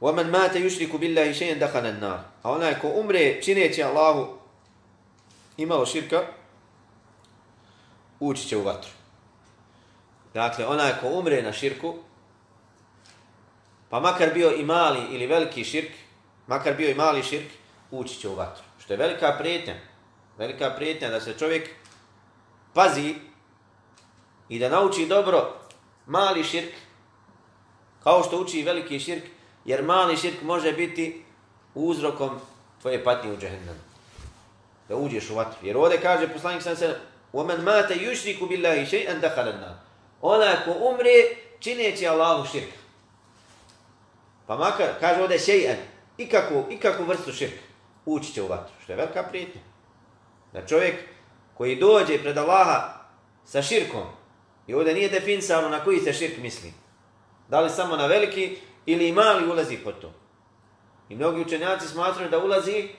وَمَنْ 0.00 0.30
مَاتَ 0.30 0.54
يُشْرِكُ 0.56 0.92
بِاللَّهِ 0.96 1.32
شَيْنْ 1.32 1.58
دَخَنَ 1.58 1.84
النَّارِ 1.86 2.18
A 2.42 2.52
onaj 2.52 2.78
ko 2.80 2.88
umre 2.88 3.42
čineći 3.42 3.82
Allahu 3.82 4.26
imalo 5.56 5.86
širka, 5.86 6.22
ući 8.20 8.48
će 8.48 8.56
u 8.56 8.62
vatru. 8.62 8.90
Dakle, 10.34 10.66
onaj 10.66 10.92
ko 11.00 11.08
umre 11.08 11.42
na 11.42 11.52
širku, 11.52 11.94
pa 13.90 14.00
makar 14.00 14.34
bio 14.34 14.50
i 14.50 14.64
mali 14.64 15.00
ili 15.10 15.26
veliki 15.26 15.64
širk, 15.64 15.90
makar 16.46 16.74
bio 16.74 16.90
i 16.90 16.94
mali 16.94 17.22
širk, 17.22 17.48
ući 17.90 18.20
će 18.20 18.28
u 18.28 18.34
vatru. 18.34 18.64
Što 18.78 18.92
je 18.92 18.96
velika 18.96 19.36
prijetnja. 19.38 19.74
Velika 20.38 20.70
prijetnja 20.70 21.08
da 21.08 21.20
se 21.20 21.38
čovjek 21.38 21.70
pazi 22.74 23.14
i 24.48 24.58
da 24.58 24.68
nauči 24.68 25.06
dobro 25.06 25.52
mali 26.06 26.44
širk, 26.44 26.72
kao 28.02 28.22
što 28.22 28.40
uči 28.40 28.62
veliki 28.62 29.00
širk, 29.00 29.24
jer 29.64 29.82
mali 29.82 30.16
širk 30.16 30.42
može 30.42 30.72
biti 30.72 31.24
uzrokom 31.74 32.40
tvoje 32.82 33.04
patnje 33.04 33.32
u 33.32 33.36
džehennemu. 33.36 33.80
Da 34.88 34.96
uđeš 34.96 35.30
u 35.30 35.34
vatru. 35.34 35.66
Jer 35.66 35.76
ovdje 35.76 36.00
kaže 36.00 36.28
poslanik 36.28 36.62
sam 36.62 36.76
se, 36.76 36.96
وَمَنْ 37.32 37.64
مَاتَ 37.64 37.90
يُشْرِكُ 37.90 38.38
بِاللَّهِ 38.48 38.86
شَيْئًا 38.86 39.20
دَخَلَ 39.20 39.46
النَّارِ 39.48 39.74
Ona 40.22 40.64
ko 40.64 40.70
umre, 40.70 41.36
čineći 41.60 42.08
Allahu 42.08 42.46
širk. 42.52 42.77
Pa 44.49 44.57
makar, 44.57 44.87
kaže 44.99 45.21
ovdje 45.21 45.39
šejan, 45.39 45.77
ikakvu, 46.17 46.65
ikakvu 46.69 47.05
vrstu 47.05 47.31
širka, 47.31 47.61
ući 48.05 48.33
će 48.33 48.41
u 48.41 48.47
vatru, 48.47 48.73
što 48.83 48.91
je 48.91 48.95
velika 48.95 49.23
prijetnja. 49.23 49.61
Da 50.53 50.65
čovjek 50.65 50.95
koji 51.53 51.75
dođe 51.75 52.17
pred 52.21 52.37
Allaha 52.37 52.93
sa 53.45 53.61
širkom, 53.61 54.03
i 54.67 54.73
ovdje 54.73 54.93
nije 54.93 55.09
definisano 55.09 55.69
na 55.69 55.83
koji 55.83 55.99
se 55.99 56.13
širk 56.13 56.37
misli, 56.37 56.73
da 57.49 57.59
li 57.59 57.69
samo 57.69 57.95
na 57.95 58.05
veliki 58.05 58.57
ili 58.85 59.07
i 59.07 59.13
mali 59.13 59.51
ulazi 59.51 59.77
pod 59.77 59.99
to. 60.01 60.13
I 61.09 61.15
mnogi 61.15 61.41
učenjaci 61.41 61.87
smatruju 61.87 62.29
da 62.29 62.43
ulazi 62.43 62.89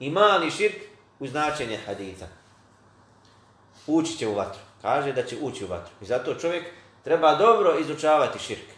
i 0.00 0.10
mali 0.10 0.50
širk 0.50 0.76
u 1.18 1.26
značenje 1.26 1.78
hadita. 1.86 2.26
Ući 3.86 4.18
će 4.18 4.28
u 4.28 4.34
vatru. 4.34 4.60
Kaže 4.82 5.12
da 5.12 5.26
će 5.26 5.36
ući 5.40 5.64
u 5.64 5.68
vatru. 5.68 5.94
I 6.00 6.04
zato 6.04 6.34
čovjek 6.34 6.64
treba 7.04 7.34
dobro 7.34 7.78
izučavati 7.78 8.38
širk. 8.38 8.68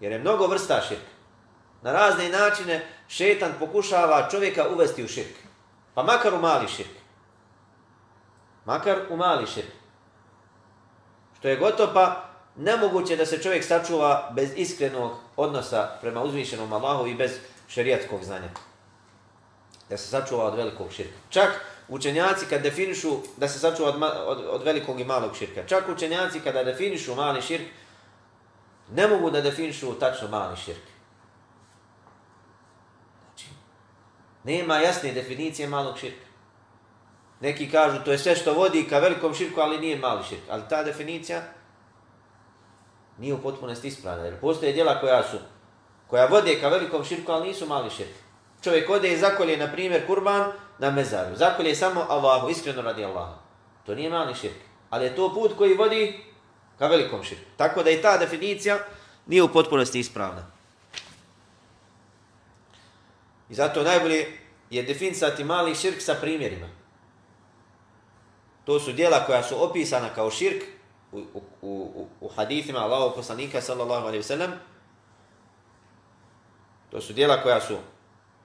Jer 0.00 0.12
je 0.12 0.18
mnogo 0.18 0.46
vrsta 0.46 0.80
širka. 0.88 1.19
Na 1.82 1.92
razne 1.92 2.28
načine 2.28 2.86
šetan 3.08 3.52
pokušava 3.58 4.28
čovjeka 4.30 4.68
uvesti 4.68 5.04
u 5.04 5.08
širk. 5.08 5.34
Pa 5.94 6.02
makar 6.02 6.34
u 6.34 6.38
mali 6.38 6.68
širk. 6.68 6.90
Makar 8.64 8.98
u 9.10 9.16
mali 9.16 9.46
širk. 9.46 9.72
Što 11.38 11.48
je 11.48 11.56
gotovo 11.56 11.92
pa 11.94 12.24
nemoguće 12.56 13.16
da 13.16 13.26
se 13.26 13.42
čovjek 13.42 13.64
sačuva 13.64 14.30
bez 14.32 14.50
iskrenog 14.56 15.12
odnosa 15.36 15.88
prema 16.00 16.22
uzvišenom 16.22 16.72
Allahu 16.72 17.06
i 17.06 17.14
bez 17.14 17.30
šerijatskog 17.68 18.24
znanja. 18.24 18.48
Da 19.88 19.96
se 19.96 20.08
sačuva 20.08 20.44
od 20.44 20.54
velikog 20.54 20.92
širka. 20.92 21.18
Čak 21.30 21.50
učenjaci 21.88 22.46
kad 22.46 22.62
definišu 22.62 23.16
da 23.36 23.48
se 23.48 23.58
sačuva 23.58 23.88
od, 23.88 24.02
od, 24.26 24.44
od 24.50 24.62
velikog 24.62 25.00
i 25.00 25.04
malog 25.04 25.36
širka. 25.36 25.66
Čak 25.66 25.88
učenjaci 25.88 26.40
kada 26.40 26.64
definišu 26.64 27.14
mali 27.14 27.42
širk, 27.42 27.66
ne 28.92 29.08
mogu 29.08 29.30
da 29.30 29.40
definišu 29.40 29.94
tačno 29.94 30.28
mali 30.28 30.56
širk. 30.56 30.82
Znači, 33.24 33.46
nema 34.44 34.78
jasne 34.78 35.12
definicije 35.12 35.68
malog 35.68 35.98
širka. 35.98 36.30
Neki 37.40 37.70
kažu 37.70 38.04
to 38.04 38.12
je 38.12 38.18
sve 38.18 38.36
što 38.36 38.54
vodi 38.54 38.86
ka 38.88 38.98
velikom 38.98 39.34
širku, 39.34 39.60
ali 39.60 39.78
nije 39.78 39.98
mali 39.98 40.24
širk. 40.28 40.42
Ali 40.50 40.62
ta 40.68 40.82
definicija 40.82 41.42
nije 43.18 43.34
u 43.34 43.42
potpunosti 43.42 43.88
ispravna. 43.88 44.24
Jer 44.24 44.40
postoje 44.40 44.72
djela 44.72 45.00
koja 45.00 45.22
su, 45.22 45.38
koja 46.06 46.26
vode 46.26 46.60
ka 46.60 46.68
velikom 46.68 47.04
širku, 47.04 47.32
ali 47.32 47.48
nisu 47.48 47.66
mali 47.66 47.90
širk. 47.90 48.14
Čovjek 48.62 48.90
ode 48.90 49.12
i 49.12 49.18
zakolje, 49.18 49.56
na 49.56 49.72
primjer, 49.72 50.06
kurban 50.06 50.52
na 50.78 50.90
mezaru. 50.90 51.36
Zakolje 51.36 51.74
samo 51.74 52.06
Allahu, 52.08 52.48
iskreno 52.48 52.82
radi 52.82 53.04
Allaha. 53.04 53.38
To 53.86 53.94
nije 53.94 54.10
mali 54.10 54.34
širk. 54.34 54.56
Ali 54.90 55.04
je 55.04 55.16
to 55.16 55.34
put 55.34 55.56
koji 55.56 55.74
vodi 55.74 56.24
ka 56.78 56.86
velikom 56.86 57.22
širku. 57.22 57.44
Tako 57.56 57.82
da 57.82 57.90
i 57.90 58.02
ta 58.02 58.18
definicija 58.18 58.78
nije 59.26 59.42
u 59.42 59.48
potpunosti 59.48 60.00
ispravna. 60.00 60.59
I 63.50 63.54
zato 63.54 63.82
najbolje 63.82 64.26
je 64.70 64.82
definisati 64.82 65.44
mali 65.44 65.74
širk 65.74 66.00
sa 66.00 66.14
primjerima. 66.20 66.68
To 68.64 68.80
su 68.80 68.92
dijela 68.92 69.26
koja 69.26 69.42
su 69.42 69.64
opisana 69.64 70.08
kao 70.14 70.30
širk 70.30 70.62
u, 71.12 71.18
u, 71.18 71.42
u, 71.62 72.06
u 72.20 72.28
hadithima 72.28 72.78
Allahog 72.78 73.14
poslanika 73.14 73.60
sallallahu 73.60 74.06
alaihi 74.06 74.22
wasallam. 74.22 74.50
To 76.90 77.00
su 77.00 77.12
dijela 77.12 77.42
koja 77.42 77.60
su 77.60 77.76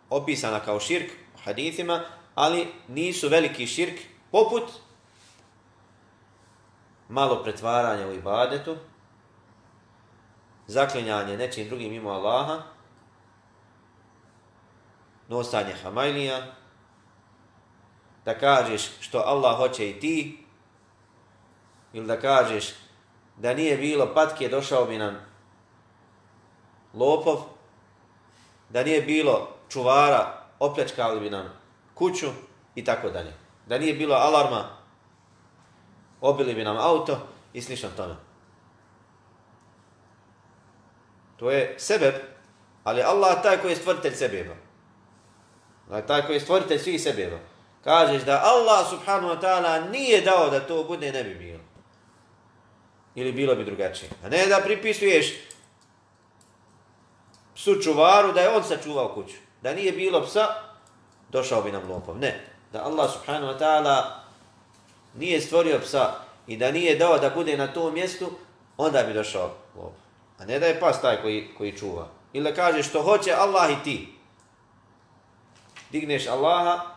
opisana 0.10 0.60
kao 0.60 0.80
širk 0.80 1.12
u 1.36 1.38
hadithima, 1.44 2.04
ali 2.36 2.68
nisu 2.88 3.30
veliki 3.30 3.68
širk 3.68 4.00
poput 4.32 4.64
malo 7.10 7.44
pretvaranja 7.44 8.08
u 8.08 8.14
ibadetu, 8.14 8.78
zaklinjanje 10.68 11.38
nečim 11.38 11.68
drugim 11.68 11.90
mimo 11.90 12.10
Allaha, 12.10 12.75
nosanje 15.28 15.74
hamajlija, 15.84 16.42
da 18.26 18.38
kažeš 18.38 18.92
što 19.00 19.18
Allah 19.18 19.58
hoće 19.58 19.90
i 19.90 20.00
ti, 20.00 20.46
ili 21.94 22.08
da 22.08 22.20
kažeš 22.20 22.74
da 23.38 23.54
nije 23.54 23.78
bilo 23.78 24.14
patke, 24.14 24.50
došao 24.50 24.86
bi 24.86 24.98
nam 24.98 25.16
lopov, 26.94 27.42
da 28.70 28.84
nije 28.84 29.02
bilo 29.02 29.50
čuvara, 29.70 30.44
opljačkali 30.60 31.20
bi 31.20 31.30
nam 31.30 31.54
kuću 31.94 32.28
i 32.76 32.84
tako 32.84 33.10
dalje. 33.10 33.34
Da 33.66 33.78
nije 33.78 33.94
bilo 33.94 34.16
alarma, 34.16 34.70
obili 36.22 36.54
bi 36.56 36.64
nam 36.64 36.78
auto 36.78 37.18
i 37.54 37.62
slično 37.62 37.90
tome. 37.98 38.16
To 41.38 41.52
je 41.52 41.76
sebeb, 41.80 42.14
ali 42.84 43.02
Allah 43.02 43.42
taj 43.44 43.58
koji 43.58 43.72
je 43.72 43.76
stvoritelj 43.76 44.14
sebeba. 44.14 44.65
Taj 46.08 46.26
koji 46.26 46.36
je 46.36 46.40
stvoritelj 46.40 46.80
svih 46.80 47.02
sebeba 47.02 47.36
ono. 47.36 47.46
kažeš 47.84 48.24
da 48.24 48.42
Allah 48.44 48.90
subhanahu 48.90 49.34
wa 49.34 49.42
ta'ala 49.42 49.92
nije 49.92 50.22
dao 50.22 50.50
da 50.50 50.60
to 50.60 50.84
bude, 50.84 51.12
ne 51.12 51.24
bi 51.24 51.36
bilo. 51.36 51.60
Ili 53.16 53.32
bilo 53.32 53.56
bi 53.56 53.66
drugačije. 53.66 54.10
A 54.24 54.30
ne 54.30 54.46
da 54.46 54.62
pripisuješ 54.66 55.34
psu 57.56 57.82
čuvaru 57.82 58.32
da 58.32 58.42
je 58.42 58.50
on 58.50 58.64
sačuvao 58.64 59.14
kuću. 59.14 59.36
Da 59.62 59.74
nije 59.74 59.92
bilo 59.92 60.26
psa, 60.26 60.48
došao 61.30 61.62
bi 61.62 61.72
nam 61.72 61.90
lopov. 61.90 62.18
Ne. 62.18 62.46
Da 62.74 62.84
Allah 62.84 63.12
subhanahu 63.14 63.54
wa 63.54 63.60
ta'ala 63.60 64.04
nije 65.16 65.42
stvorio 65.42 65.80
psa 65.80 66.14
i 66.48 66.58
da 66.58 66.72
nije 66.72 66.96
dao 66.96 67.18
da 67.18 67.30
bude 67.30 67.58
na 67.58 67.68
tom 67.68 67.94
mjestu, 67.94 68.32
onda 68.78 69.04
bi 69.04 69.14
došao 69.14 69.50
lopov. 69.76 69.92
A 70.40 70.46
ne 70.46 70.60
da 70.60 70.66
je 70.66 70.80
pas 70.80 71.02
taj 71.02 71.22
koji, 71.22 71.48
koji 71.58 71.78
čuva. 71.78 72.08
Ili 72.34 72.44
da 72.44 72.56
kažeš 72.56 72.90
što 72.90 73.02
hoće 73.02 73.32
Allah 73.32 73.72
i 73.72 73.84
ti. 73.84 74.15
Digneš 75.92 76.28
Allaha 76.28 76.96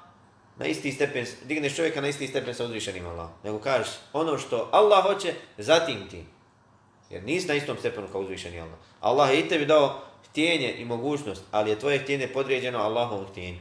na 0.56 0.66
isti 0.66 0.92
stepen, 0.92 1.26
digneš 1.44 1.76
čovjeka 1.76 2.00
na 2.00 2.08
isti 2.08 2.26
stepen 2.26 2.54
sa 2.54 2.64
uzvišenim 2.64 3.06
Allahom. 3.06 3.30
Nego 3.44 3.58
kažeš, 3.58 3.88
ono 4.12 4.38
što 4.38 4.68
Allah 4.72 5.02
hoće, 5.02 5.34
zatim 5.58 6.08
ti. 6.10 6.24
Jer 7.10 7.22
nisi 7.22 7.48
na 7.48 7.54
istom 7.54 7.76
stepenu 7.78 8.08
kao 8.12 8.20
uzvišeni 8.20 8.60
Allah. 8.60 8.78
Allah 9.00 9.30
je 9.30 9.40
i 9.40 9.48
tebi 9.48 9.66
dao 9.66 10.00
htjenje 10.30 10.72
i 10.72 10.84
mogućnost, 10.84 11.42
ali 11.50 11.70
je 11.70 11.78
tvoje 11.78 11.98
htjenje 11.98 12.28
podređeno 12.28 12.78
Allahovom 12.78 13.26
htjenju. 13.26 13.60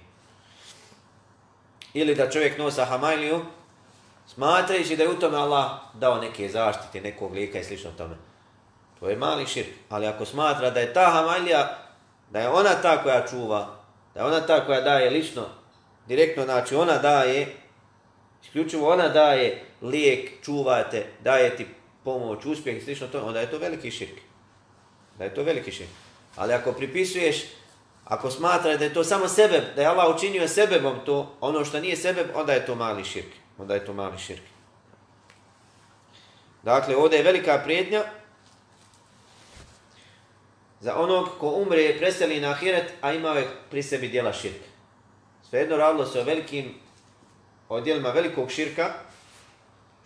Ili 1.93 2.15
da 2.15 2.29
čovjek 2.29 2.57
nosa 2.57 2.85
hamajliju, 2.85 3.45
smatrajući 4.27 4.95
da 4.95 5.03
je 5.03 5.09
u 5.09 5.19
tome 5.19 5.37
Allah 5.37 5.71
dao 5.93 6.21
neke 6.21 6.49
zaštite, 6.49 7.01
nekog 7.01 7.33
lijeka 7.33 7.59
i 7.59 7.63
slično 7.63 7.91
tome. 7.91 8.15
To 8.99 9.09
je 9.09 9.15
mali 9.15 9.47
širk. 9.47 9.69
Ali 9.89 10.07
ako 10.07 10.25
smatra 10.25 10.69
da 10.69 10.79
je 10.79 10.93
ta 10.93 11.09
hamajlija, 11.11 11.77
da 12.31 12.39
je 12.39 12.49
ona 12.49 12.81
ta 12.81 13.03
koja 13.03 13.27
čuva, 13.27 13.76
da 14.17 14.25
ona 14.25 14.41
ta 14.41 14.65
koja 14.65 14.81
daje 14.81 15.09
lično 15.09 15.45
direktno, 16.07 16.43
znači 16.43 16.75
ona 16.75 16.97
daje, 16.97 17.47
isključivo 18.43 18.89
ona 18.93 19.09
daje 19.09 19.65
lijek, 19.81 20.31
čuvate, 20.43 21.05
daje 21.23 21.55
ti 21.55 21.65
pomoć, 22.03 22.45
uspjeh 22.45 22.77
i 22.77 22.81
slično 22.81 23.07
to, 23.07 23.21
onda 23.21 23.39
je 23.39 23.51
to 23.51 23.57
veliki 23.57 23.91
širk. 23.91 24.17
Da 25.17 25.23
je 25.23 25.33
to 25.33 25.43
veliki 25.43 25.71
širk. 25.71 25.89
Ali 26.35 26.53
ako 26.53 26.71
pripisuješ, 26.71 27.43
ako 28.05 28.31
smatra 28.31 28.77
da 28.77 28.83
je 28.83 28.93
to 28.93 29.03
samo 29.03 29.27
sebe, 29.27 29.61
da 29.75 29.81
je 29.81 29.87
Allah 29.87 30.15
učinio 30.15 30.47
sebebom 30.47 30.95
to, 31.05 31.37
ono 31.41 31.65
što 31.65 31.79
nije 31.79 31.95
sebe, 31.95 32.25
onda 32.35 32.53
je 32.53 32.65
to 32.65 32.75
mali 32.75 33.05
širk. 33.05 33.31
Onda 33.57 33.73
je 33.73 33.85
to 33.85 33.93
mali 33.93 34.17
širk. 34.17 34.43
Dakle, 36.63 36.95
ovdje 36.95 37.17
je 37.17 37.23
velika 37.23 37.61
prijednja 37.63 38.03
za 40.81 40.95
onog 40.95 41.29
ko 41.39 41.49
umre, 41.49 41.89
i 41.89 41.97
preseli 41.97 42.41
na 42.41 42.51
ahiret, 42.51 42.93
a 43.01 43.13
imao 43.13 43.35
je 43.35 43.47
pri 43.69 43.83
sebi 43.83 44.07
dijela 44.07 44.33
širka. 44.33 44.67
Svejedno 45.49 45.77
radilo 45.77 46.05
se 46.05 46.19
o 46.19 46.23
velikim 46.23 46.73
odjelima 47.69 48.09
velikog 48.09 48.51
širka, 48.51 48.93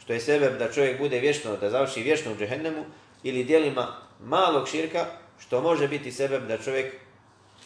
što 0.03 0.13
je 0.13 0.19
sebe 0.19 0.49
da 0.49 0.71
čovjek 0.71 0.97
bude 0.97 1.19
vječno, 1.19 1.57
da 1.57 1.69
završi 1.69 2.01
vječno 2.01 2.31
u 2.31 2.37
džehennemu, 2.37 2.85
ili 3.23 3.43
dijelima 3.43 3.95
malog 4.19 4.67
širka, 4.67 5.05
što 5.39 5.61
može 5.61 5.87
biti 5.87 6.11
sebe 6.11 6.39
da 6.39 6.57
čovjek 6.57 6.93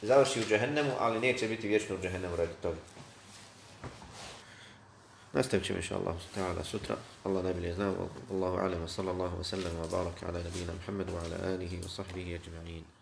završi 0.01 0.39
u 0.39 0.43
džehennemu, 0.49 0.91
ali 0.99 1.19
neće 1.19 1.47
biti 1.47 1.67
vječno 1.67 1.95
u 1.95 1.99
džehennemu 2.01 2.35
radi 2.35 2.53
toga. 2.61 2.77
Nastavit 5.33 5.65
ćemo 5.65 5.77
inša 5.77 5.95
Allah 5.95 6.15
ta'ala 6.35 6.63
sutra. 6.63 6.95
Allah 7.23 7.43
najbolje 7.43 7.73
zna. 7.73 7.93
Allahu 8.31 8.57
alema 8.57 8.87
sallallahu 8.87 9.37
wa 9.37 9.43
sallam 9.43 9.73
wa 9.83 9.91
baraka 9.91 10.27
ala 10.27 10.39
nabina 10.39 10.73
Muhammedu 10.73 11.11
wa 11.13 11.25
ala 11.25 11.53
alihi 11.53 11.81
wa 11.81 11.89
sahbihi 11.89 12.39
ajma'in. 12.39 12.94